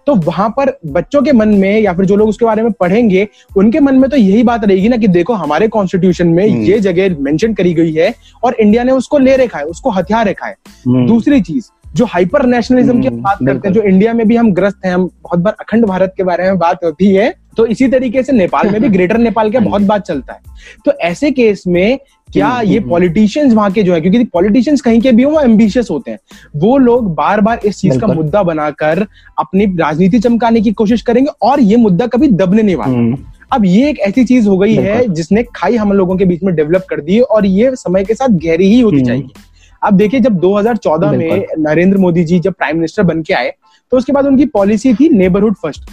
[0.07, 3.27] तो वहाँ पर बच्चों के मन में या फिर जो लोग उसके बारे में पढ़ेंगे
[3.57, 6.79] उनके मन में तो यही बात रहेगी ना कि देखो हमारे कॉन्स्टिट्यूशन में हम्म। ये
[6.81, 8.13] जगह मेंशन करी गई है
[8.45, 10.57] और इंडिया ने उसको ले रखा है उसको हथियार रखा है।
[10.87, 14.37] हम्म। दूसरी चीज़ जो हाइपर नेशनलिज्म की हम्म, बात करते हैं जो इंडिया में भी
[14.37, 17.67] हम ग्रस्त हैं हम बहुत बार अखंड भारत के बारे में बात होती है तो
[17.67, 20.41] इसी तरीके से नेपाल में भी ग्रेटर नेपाल का बहुत बात चलता है।
[20.85, 21.99] तो ऐसे केस में
[22.33, 25.31] क्या हम्म, ये पॉलिटिशियंस हम्म, वहाँ के जो है क्योंकि पॉलिटिशियंस कहीं के भी हो
[25.31, 26.19] वो एम्बिशियस होते हैं।
[26.57, 29.07] वो लोग बार बार इस चीज़ का मुद्दा बनाकर
[29.39, 32.99] अपनी राजनीति चमकाने की कोशिश करेंगे और ये मुद्दा कभी दबने नहीं वाला
[33.53, 36.55] अब ये एक ऐसी चीज़ हो गई है जिसने खाई हम लोगों के बीच में
[36.55, 39.33] डेवलप कर दी है और ये समय के साथ गहरी ही होती जाएगी।
[39.85, 43.53] अब देखिए जब 2014 में नरेंद्र मोदी जी जब प्राइम मिनिस्टर बन के आए
[43.91, 45.91] तो उसके बाद उनकी पॉलिसी थी नेबरहुड फ़र्स्ट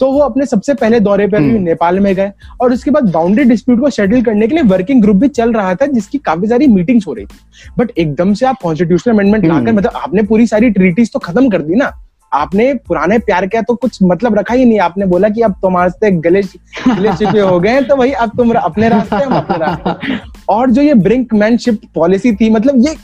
[0.00, 3.10] तो वो अपने सबसे पहले दौरे पर भी हम्म। नेपाल में गए और उसके बाद
[3.10, 6.48] बाउंड्री डिस्प्यूट को सेटल करने के लिए वर्किंग ग्रुप भी चल रहा था जिसकी काफ़ी
[6.48, 7.36] सारी मीटिंग्स हो रही थी।
[7.78, 11.62] बट एकदम से आप कॉन्स्टिट्यूशनल अमेंडमेंट लाकर। मतलब आपने पूरी सारी ट्रीटीज तो खत्म कर
[11.62, 11.92] दी ना।
[12.32, 16.10] आपने पुराने प्यार का तो कुछ मतलब रखा ही नहीं। आपने बोला कि अब तुम्हारे
[16.10, 16.42] गले
[16.88, 20.16] गले छिपे हो गए तो भाई अब तुम अपने रास्ते हम अपने रास्ते।
[20.48, 22.94] और जो ये ब्रिंक ब्रिंकमैनशिप पॉलिसी थी मतलब ये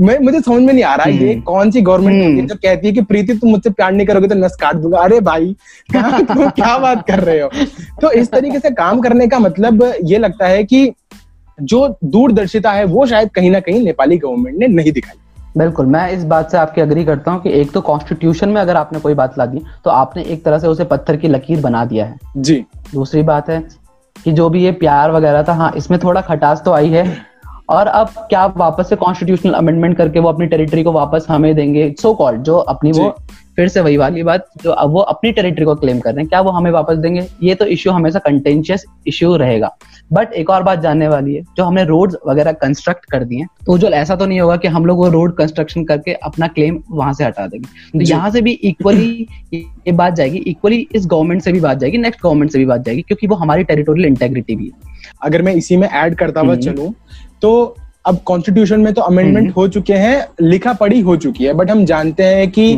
[0.00, 2.86] मैं मुझे समझ में नहीं आ रहा ये हम्म। कौन सी गवर्नमेंट हम्म। जो कहती
[2.86, 5.54] है कि प्रीति तुम मुझसे प्यार नहीं करोगे तो नस काट दूँगा। अरे भाई
[5.94, 7.50] तुम क्या बात कर रहे हो?
[8.00, 10.90] तो इस तरीके से काम करने का मतलब ये लगता है कि
[11.58, 15.18] जो दूरदर्शिता है वो शायद कहीं ना कहीं नेपाली गवर्नमेंट ने नहीं दिखाई।
[15.58, 18.76] बिल्कुल मैं इस बात से आपकी अग्री करता हूँ कि एक तो कॉन्स्टिट्यूशन में अगर
[18.76, 21.84] आपने कोई बात ला दी तो आपने एक तरह से उसे पत्थर की लकीर बना
[21.84, 23.62] दिया है। जी। दूसरी बात है
[24.16, 27.04] कि जो भी ये प्यार वगैरह था हाँ इसमें थोड़ा खटास तो आई है
[27.68, 31.90] और अब क्या वापस से कॉन्स्टिट्यूशनल अमेंडमेंट करके वो अपनी टेरिटरी को वापस हमें देंगे?
[31.92, 33.14] सो so कॉल्ड जो अपनी वो
[33.56, 36.28] फिर से वही वाली बात जो अब वो अपनी टेरिटरी को क्लेम कर रहे हैं
[36.28, 37.26] क्या वो हमें वापस देंगे?
[37.42, 39.70] ये तो इश्यू हमेशा कंटेंशियस इश्यू रहेगा।
[40.12, 43.78] बट एक और बात जानने वाली है जो हमने रोड वगैरह कंस्ट्रक्ट कर दिए तो
[43.78, 47.12] जो ऐसा तो नहीं होगा कि हम लोग वो रोड कंस्ट्रक्शन करके अपना क्लेम वहाँ
[47.12, 51.52] से हटा देंगे। तो यहाँ से भी इक्वली ये बात जाएगी इक्वली इस गवर्नमेंट से
[51.52, 54.64] भी बात जाएगी नेक्स्ट गवर्नमेंट से भी बात जाएगी क्योंकि वो हमारी टेरिटोरियल इंटेग्रिटी भी
[54.64, 56.92] है। अगर मैं इसी में ऐड करता हुआ हम्म। चलूँ
[57.46, 57.76] तो
[58.06, 61.70] अब कॉन्स्टिट्यूशन में तो अमेंडमेंट हम्म। हो चुके हैं लिखा पढ़ी हो चुकी है बट
[61.70, 62.74] हम जानते हैं कि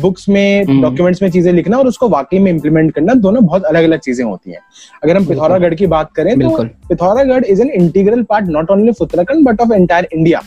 [0.00, 3.64] बुक्स हम्म। में डॉक्यूमेंट्स में चीज़ें लिखना और उसको वाकई में इम्प्लीमेंट करना दोनों बहुत
[3.64, 4.60] अलग अलग चीज़ें होती हैं।
[5.04, 9.44] अगर हम पिथौरागढ़ की बात करें तो Pithoragarh is an integral part not only Uttarakhand
[9.44, 10.42] but of entire India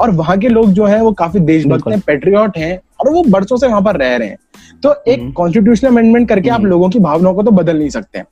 [0.00, 3.56] और वहाँ के लोग जो है वो काफ़ी देशभक्त हैं पेट्रियट हैं और वो बरसों
[3.56, 4.38] से वहाँ पर रह रहे हैं।
[4.82, 7.88] तो एक कॉन्स्टिट्यूशनल हम्म। अमेंडमेंट करके आप हम्म। लोगों की भावनाओं को तो बदल नहीं
[7.88, 8.22] सकते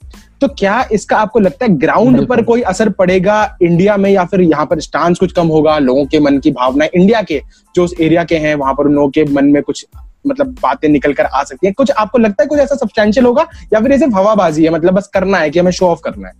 [0.40, 4.40] तो क्या इसका आपको लगता है ग्राउंड पर कोई असर पड़ेगा इंडिया में या फिर
[4.40, 7.40] यहाँ पर स्टांस कुछ कम होगा लोगों के मन की भावना इंडिया के
[7.76, 9.86] जो उस एरिया के हैं वहाँ पर उन लोगों के मन में कुछ
[10.26, 13.46] मतलब बातें निकल कर आ सकती है। कुछ आपको लगता है कुछ ऐसा सब्सटैंशियल होगा
[13.72, 16.28] या फिर ये सिर्फ़ हवाबाजी है मतलब बस करना है कि हमें शो ऑफ़ करना
[16.28, 16.34] है?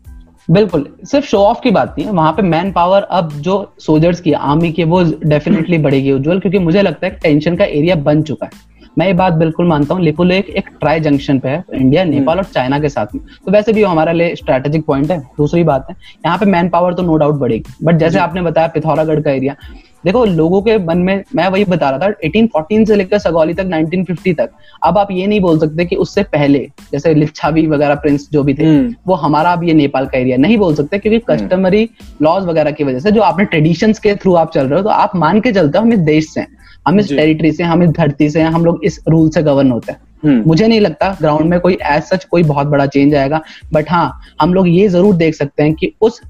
[0.48, 4.20] बिल्कुल सिर्फ़ शो ऑफ़ की बात नहीं है वहाँ पे मैन पावर अब जो सोल्जर्स
[4.20, 8.22] की आर्मी की वो डेफिनेटली बढ़ेगी उज्जवल क्योंकि मुझे लगता है टेंशन का एरिया बन
[8.22, 12.02] चुका है। मैं ये बात बिल्कुल मानता हूँ लिपुल एक ट्राई जंक्शन पे है इंडिया
[12.02, 15.18] हम्म। नेपाल और चाइना के साथ में। तो वैसे भी हमारे लिए स्ट्रेटेजिक पॉइंट है
[15.36, 18.68] दूसरी बात है यहाँ पे मैन पावर तो नो डाउट बढ़ेगी। बट जैसे आपने बताया
[18.68, 19.56] पिथौरागढ़ का एरिया
[20.04, 23.66] देखो लोगों के मन में मैं वही बता रहा था 1814 से लेकर सगौली तक
[23.66, 24.50] 1950 तक
[24.82, 26.58] अब आप ये नहीं बोल सकते कि उससे पहले
[26.92, 30.36] जैसे लिच्छावी वगैरह प्रिंस जो भी थे हम्म। वो हमारा अब ये नेपाल का एरिया
[30.36, 34.14] नहीं बोल सकते क्योंकि कस्टमरी हम्म। लॉज वगैरह की वजह से जो आपने ट्रेडिशन के
[34.16, 36.46] थ्रू आप चल रहे हो तो आप मान के चलते हो हम इस देश से
[36.86, 39.92] हम इस टेरिटरी से हम इस धरती से हम लोग इस रूल से गवर्न होते
[39.92, 43.40] हैं हम्म। मुझे नहीं लगता ग्राउंड में कोई एज सच कोई बहुत बड़ा चेंज आएगा
[43.72, 46.20] बट हाँ हम लोग ये ज़रूर देख सकते हैं कि उस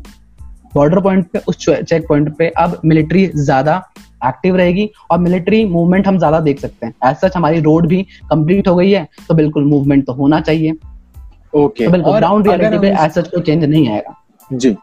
[0.74, 3.82] बॉर्डर पॉइंट पे उस चेक पॉइंट पे अब मिलिट्री ज़्यादा
[4.26, 8.02] एक्टिव रहेगी और मिलिट्री मूवमेंट हम ज़्यादा देख सकते हैं। एज सच हमारी रोड भी
[8.30, 12.04] कंप्लीट हो गई है तो बिल्कुल मूवमेंट तो होना चाहिए। Okay okay.
[12.04, 14.14] तो ग्राउंड रियलिटी पे एज सच कोई चेंज नहीं आएगा।
[14.50, 14.76] जी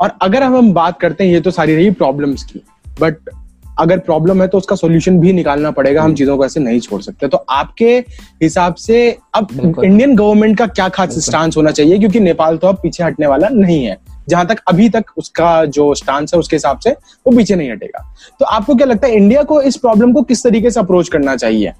[0.00, 2.62] और अगर हम हम बात करते हैं ये तो सारी रही प्रॉब्लम्स की
[3.00, 3.30] बट
[3.78, 7.00] अगर प्रॉब्लम है तो उसका सॉल्यूशन भी निकालना पड़ेगा हम। चीज़ों को ऐसे नहीं छोड़
[7.02, 7.96] सकते। तो आपके
[8.42, 8.98] हिसाब से
[9.34, 9.48] अब
[9.84, 11.98] इंडियन गवर्नमेंट का क्या खास स्टांस होना चाहिए?
[11.98, 13.96] क्योंकि नेपाल तो अब पीछे हटने वाला नहीं है।
[14.28, 18.04] जहाँ तक अभी तक उसका जो स्टांस है, उसके हिसाब से वो पीछे नहीं हटेगा।
[18.40, 21.36] तो आपको क्या लगता है इंडिया को इस प्रॉब्लम को किस तरीके से अप्रोच करना
[21.36, 21.72] चाहिए?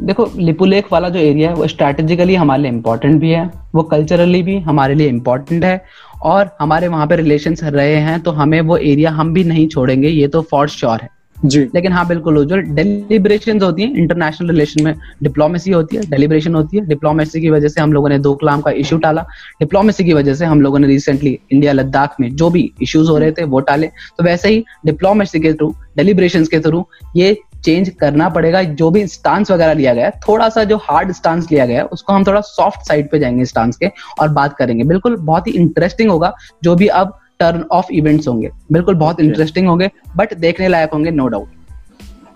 [0.00, 4.42] देखो लिपुलेख वाला जो एरिया है, वो स्ट्रेटेजिकली हमारे लिए इम्पोर्टेंट भी है, वो कल्चरली
[4.42, 5.84] भी हमारे लिए इम्पोर्टेंट है,
[6.22, 10.08] और हमारे वहाँ पे रिलेशन रहे हैं तो हमें वो एरिया हम भी नहीं छोड़ेंगे,
[10.08, 11.08] ये तो फॉर श्योर है।
[11.44, 16.54] जी। लेकिन हाँ बिल्कुल जो डेलीब्रेशन होती है इंटरनेशनल रिलेशन में डिप्लोमेसी होती है डेलीब्रेशन
[16.54, 19.26] होती है। डिप्लोमेसी की वजह से हम लोगों ने दो कलाम का इशू टाला।
[19.60, 23.18] डिप्लोमेसी की वजह से हम लोगों ने रिसेंटली इंडिया लद्दाख में जो भी इश्यूज़ हो
[23.18, 23.86] रहे थे, वो टाले।
[24.18, 26.86] तो वैसे ही डिप्लोमेसी के थ्रू डेलीब्रेशन के थ्रू
[27.16, 31.48] ये चेंज करना पड़ेगा। जो भी स्टांस वगैरह लिया गया थोड़ा सा जो हार्ड स्टांस
[31.52, 33.90] लिया गया उसको हम थोड़ा सॉफ्ट साइड पे जाएँगे स्टांस के
[34.20, 36.32] और बात करेंगे। बिल्कुल बहुत ही इंटरेस्टिंग होगा।
[36.62, 41.10] जो भी अब टर्न ऑफ़ इवेंट्स होंगे बिल्कुल बहुत इंटरेस्टिंग होंगे बट देखने लायक होंगे
[41.12, 41.60] नो डाउट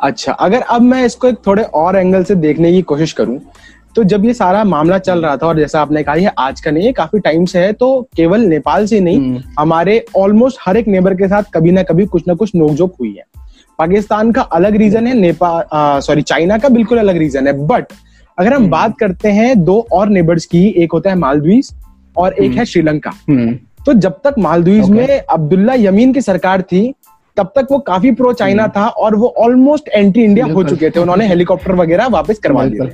[0.00, 3.40] अच्छा अगर अब मैं इसको एक थोड़े और एंगल से देखने की कोशिश करूँ
[3.96, 6.70] तो जब ये सारा मामला चल रहा था और जैसा आपने कहा ये आज का
[6.70, 7.86] नहीं है काफ़ी टाइम से है तो
[8.16, 12.06] केवल नेपाल से नहीं हम्म। हमारे ऑलमोस्ट हर एक नेबर के साथ कभी ना कभी
[12.06, 13.24] कुछ ना कुछ नोकझोंक हुई है
[13.78, 17.92] पाकिस्तान का अलग रीजन है नेपाल सॉरी चाइना का बिल्कुल अलग रीजन है बट
[18.38, 21.62] अगर हम हम्म। बात करते हैं दो और नेबर्स की एक होता है मालदीव
[22.16, 23.12] और एक हम्म। है श्रीलंका
[23.86, 24.96] तो जब तक मालदीव okay.
[24.96, 26.94] में अब्दुल्ला यमीन की सरकार थी
[27.36, 28.76] तब तक वो काफ़ी प्रो चाइना hmm.
[28.76, 32.92] था और वो ऑलमोस्ट एंटी इंडिया हो चुके थे। उन्होंने हेलीकॉप्टर वगैरह वापस करवा दिए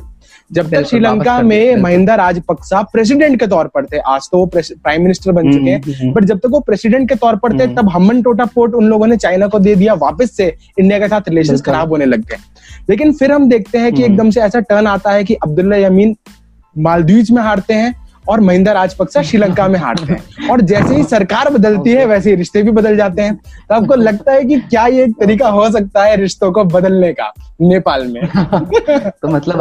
[0.53, 5.03] जब तक श्रीलंका में महिंदा राजपक्सा प्रेसिडेंट के तौर पर थे। आज तो वो प्राइम
[5.03, 7.67] मिनिस्टर बन चुके हैं। बट hmm, hmm, जब तक वो प्रेसिडेंट के तौर पर थे
[7.67, 11.09] तब हमन टोटा पोर्ट उन लोगों ने चाइना को दे दिया। वापस से इंडिया के
[11.09, 12.37] साथ रिलेशन खराब होने लग गए।
[12.91, 16.17] लेकिन फिर हम देखते हैं कि एकदम से ऐसा टर्न आता है कि अब्दुल्ला यमीन
[16.79, 21.51] मालदीव में हारते हैं। और महिंदा राजपक्सा श्रीलंका में हारते हैं और जैसे ही सरकार
[21.51, 24.87] बदलती है वैसे ही रिश्ते भी बदल जाते हैं। तो आपको लगता है कि क्या
[24.87, 28.27] ये एक तरीका हो सकता है रिश्तों को बदलने का नेपाल में?
[29.23, 29.61] तो मतलब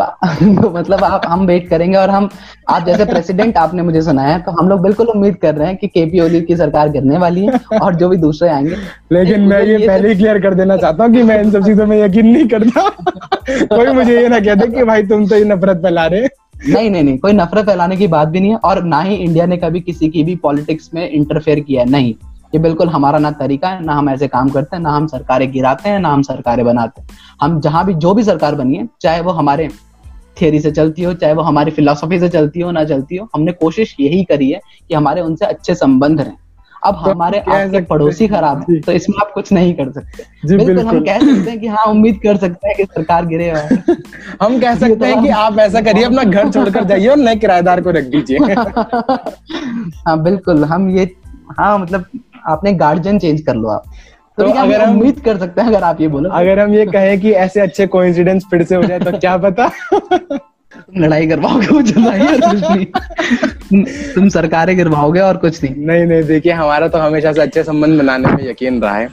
[0.62, 2.30] तो मतलब आप हम वेट करेंगे और हम
[2.70, 5.88] आप जैसे प्रेसिडेंट आपने मुझे सुनाया तो हम लोग बिल्कुल उम्मीद कर रहे हैं कि
[5.88, 8.76] केपी ओली की सरकार गिरने वाली है और जो भी दूसरे आएँगे।
[9.12, 11.86] लेकिन मैं ये पहले ही क्लियर कर देना चाहता हूँ कि मैं इन सब चीज़ों
[11.86, 12.90] में यकीन नहीं करता।
[13.76, 16.28] कोई मुझे ये ना कहते कि भाई तुम तो ये नफरत फैला रहे।
[16.70, 19.46] नहीं नहीं नहीं, कोई नफरत फैलाने की बात भी नहीं है और ना ही इंडिया
[19.46, 22.14] ने कभी किसी की भी पॉलिटिक्स में इंटरफेयर किया है। नहीं,
[22.56, 25.52] ये बिल्कुल हमारा ना तरीका है, ना हम ऐसे काम करते हैं, ना हम सरकारें
[25.52, 27.08] गिराते हैं, ना हम सरकारें बनाते हैं।
[27.42, 29.70] हम जहाँ भी, जो भी सरकार बनी है, चाहे वो हमारे
[30.42, 33.52] थियरी से चलती हो, चाहे वो हमारी फिलोसफी से चलती हो, ना चलती हो, हमने
[33.52, 34.60] कोशिश यही करी है
[34.90, 36.38] कि हमारे उनसे अच्छे संबंध रहें।
[36.84, 40.58] अब तो हमारे आपके पड़ोसी खराब है तो इसमें आप कुछ नहीं कर सकते। जी
[40.58, 43.50] बिल्कुल, हम कह सकते हैं कि हाँ उम्मीद कर सकते हैं कि सरकार गिरे
[44.42, 47.36] हम कह सकते तो हैं कि आप ऐसा करिए अपना घर छोड़कर जाइए और नए
[47.36, 48.38] किराएदार को रख दीजिए।
[50.08, 51.10] हाँ बिल्कुल हम ये
[51.60, 52.06] हाँ मतलब
[52.48, 53.84] आपने गार्जियन चेंज कर लो आप।
[54.38, 56.86] तो, तो अगर हम उम्मीद कर सकते हैं अगर आप ये बोलो। अगर हम ये
[56.86, 59.70] कहें कि ऐसे अच्छे कोइंसिडेंस फिर से हो जाए तो क्या पता?
[60.98, 62.86] लड़ाई करवाओगे कुछ नहीं।
[64.14, 68.00] तुम सरकारें गिरवाओगे और कुछ नहीं। नहीं नहीं देखिए हमारा तो हमेशा से अच्छे संबंध
[68.00, 69.10] बनाने में यकीन रहा है।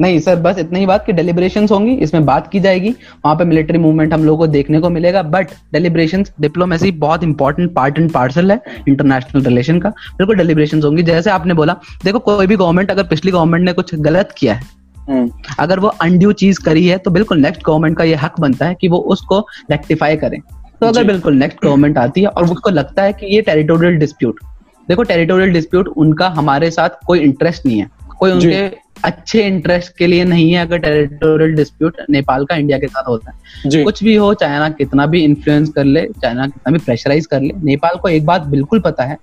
[0.00, 2.90] नहीं सर बस इतनी ही बात कि डेलीब्रेशन होंगी इसमें बात की जाएगी।
[3.24, 7.72] वहाँ पे मिलिट्री मूवमेंट हम लोगों को देखने को मिलेगा बट डेलिब्रेशन डिप्लोमेसी बहुत इंपॉर्टेंट
[7.74, 12.46] पार्ट एंड पार्सल है इंटरनेशनल रिलेशन का। बिल्कुल डेलीब्रेशन होंगी। जैसे आपने बोला देखो कोई
[12.46, 14.62] भी गवर्नमेंट अगर पिछली गवर्नमेंट ने कुछ गलत किया है
[15.08, 15.30] हम्म।
[15.60, 18.76] अगर वो अनड्यू चीज़ करी है तो बिल्कुल नेक्स्ट गवर्नमेंट का ये हक बनता है
[18.80, 19.38] कि वो उसको
[19.70, 20.38] रेक्टिफाई करें।
[20.84, 24.40] तो अगर बिल्कुल नेक्स्ट गवर्नमेंट आती है और उसको लगता है कि ये टेरिटोरियल डिस्प्यूट
[24.88, 30.06] देखो टेरिटोरियल डिस्प्यूट उनका हमारे साथ कोई इंटरेस्ट नहीं है कोई उनके अच्छे इंटरेस्ट के
[30.06, 34.14] लिए नहीं है अगर टेरिटोरियल डिस्प्यूट नेपाल का इंडिया के साथ होता है। कुछ भी
[34.14, 38.08] हो चाइना कितना भी इन्फ्लुएंस कर ले चाइना कितना भी प्रेशराइज कर ले नेपाल को
[38.08, 39.18] एक बात बिल्कुल पता है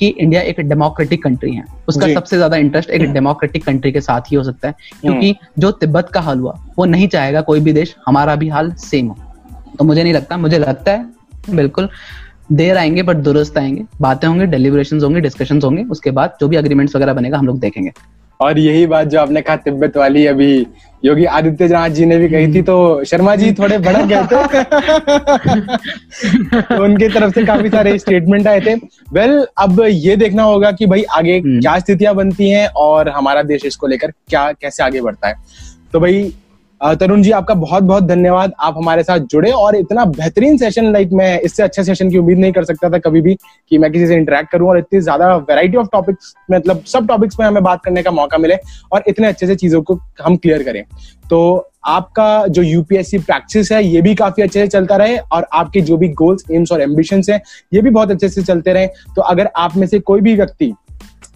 [0.00, 4.20] कि इंडिया एक डेमोक्रेटिक कंट्री है। उसका सबसे ज़्यादा इंटरेस्ट एक डेमोक्रेटिक कंट्री के साथ
[4.20, 7.60] ही हो सकता है क्योंकि हम्म। जो तिब्बत का हाल हुआ वो नहीं चाहेगा कोई
[7.60, 9.16] भी देश हमारा भी हाल सेम हो।
[9.78, 11.06] तो मुझे नहीं लगता मुझे लगता है
[11.50, 11.88] बिल्कुल
[12.52, 16.56] देर आएँगे बट दुरुस्त आएँगे। बातें होंगे डेलीब्रेशन होंगे डिस्कशन होंगे उसके बाद जो भी
[16.56, 17.90] अग्रीमेंट्स वगैरह बनेगा हम लोग देखेंगे।
[18.40, 20.66] और यही बात जो आपने कहा तिब्बत वाली अभी
[21.04, 24.62] योगी आदित्यनाथ जी ने भी कही थी तो शर्मा जी थोड़े भड़क गए थे।
[26.62, 30.70] तो उनकी तरफ़ से काफ़ी सारे स्टेटमेंट आए थे। वेल well, अब ये देखना होगा
[30.72, 34.82] कि भाई आगे हम्म। क्या स्थितियाँ बनती हैं और हमारा देश इसको लेकर क्या कैसे
[34.82, 35.34] आगे बढ़ता है।
[35.92, 36.32] तो भाई
[36.80, 41.12] तरुण जी, आपका बहुत बहुत धन्यवाद। आप हमारे साथ जुड़े और इतना बेहतरीन सेशन लाइक
[41.12, 43.34] मैं इससे अच्छे सेशन की उम्मीद नहीं कर सकता था कभी भी
[43.70, 47.40] कि मैं किसी से इंटरेक्ट करूँ और इतनी ज़्यादा वैरायटी ऑफ़ टॉपिक्स मतलब सब टॉपिक्स
[47.40, 48.58] में हमें बात करने का मौका मिले
[48.92, 50.82] और इतने अच्छे से चीज़ों को हम क्लियर करें।
[51.30, 55.80] तो आपका जो यूपीएससी प्रैक्टिस है, ये भी काफ़ी अच्छे से चलता रहे और आपके
[55.80, 57.40] जो भी गोल्स एम्स और एम्बिशन है,
[57.74, 60.72] ये भी बहुत अच्छे से चलते रहे। तो अगर आप में से कोई भी व्यक्ति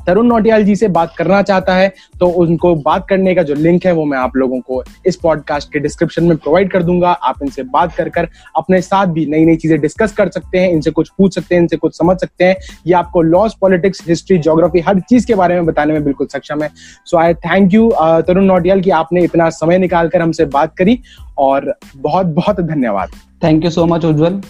[0.06, 3.86] तरुण नोटियाल जी से बात करना चाहता है तो उनको बात करने का जो लिंक
[3.86, 7.42] है वो मैं आप लोगों को इस पॉडकास्ट के डिस्क्रिप्शन में प्रोवाइड कर दूँगा। आप
[7.42, 10.90] इनसे बात कर कर अपने साथ भी नई नई चीज़ें डिस्कस कर सकते हैं, इनसे
[10.90, 14.80] कुछ पूछ सकते हैं, इनसे कुछ समझ सकते हैं। ये आपको लॉस पॉलिटिक्स हिस्ट्री जोग्राफी
[14.88, 16.70] हर चीज़ के बारे में बताने में बिल्कुल सक्षम है।
[17.06, 17.90] So I thank you
[18.26, 20.98] Tarun Nautiyal की आपने इतना समय निकाल कर हमसे बात करी
[21.38, 23.10] और बहुत बहुत धन्यवाद।
[23.44, 24.40] Thank you so much Ujjwal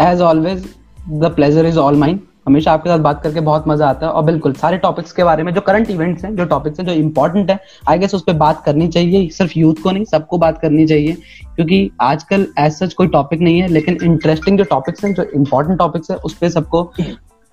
[0.00, 0.64] as always
[1.10, 4.24] the pleasure is all mine हमेशा आपके साथ बात करके बहुत मज़ा आता है। और
[4.24, 7.50] बिल्कुल, सारे टॉपिक्स के बारे में, जो करंट इवेंट्स हैं, जो टॉपिक्स हैं, जो इंपॉर्टेंट
[7.50, 10.86] है आई गेस उस पर बात करनी चाहिए। सिर्फ़ यूथ को नहीं, सबको बात करनी
[10.86, 11.16] चाहिए।
[11.56, 15.78] क्योंकि आजकल एज सच कोई टॉपिक नहीं है, लेकिन इंटरेस्टिंग जो टॉपिक्स हैं, जो इंपॉर्टेंट
[15.78, 16.90] टॉपिक्स है, उस पर सबको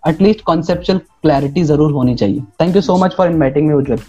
[0.03, 3.99] एटलीस्ट कॉन्सेप्चुअल क्लैरिटी ज़रूर होनी चाहिए। Thank you so much for inviting me Ujjwal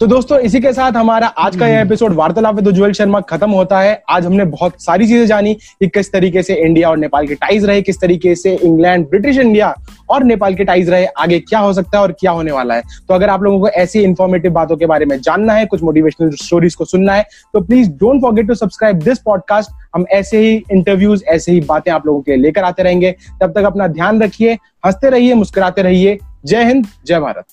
[0.00, 3.50] तो दोस्तों इसी के साथ हमारा आज का यह एपिसोड वार्तालाप विद उज्जवल शर्मा खत्म
[3.50, 7.26] होता है। आज हमने बहुत सारी चीज़ें जानी कि किस तरीके से इंडिया और नेपाल
[7.26, 9.74] के टाइज रहे किस तरीके से इंग्लैंड ब्रिटिश इंडिया
[10.10, 12.82] और नेपाल के टाइज रहे आगे क्या हो सकता है और क्या होने वाला है।
[13.08, 16.30] तो अगर आप लोगों को ऐसी इन्फॉर्मेटिव बातों के बारे में जानना है कुछ मोटिवेशनल
[16.42, 20.62] स्टोरीज को सुनना है तो please don't forget to subscribe this podcast हम ऐसे ही
[20.72, 24.22] इंटरव्यूज़ ऐसे ही बातें आप लोगों के लिए लेकर आते रहेंगे। तब तक अपना ध्यान
[24.22, 27.44] रखिए हँसते रहिए मुस्कुराते रहिए। जय हिंद जय भारत।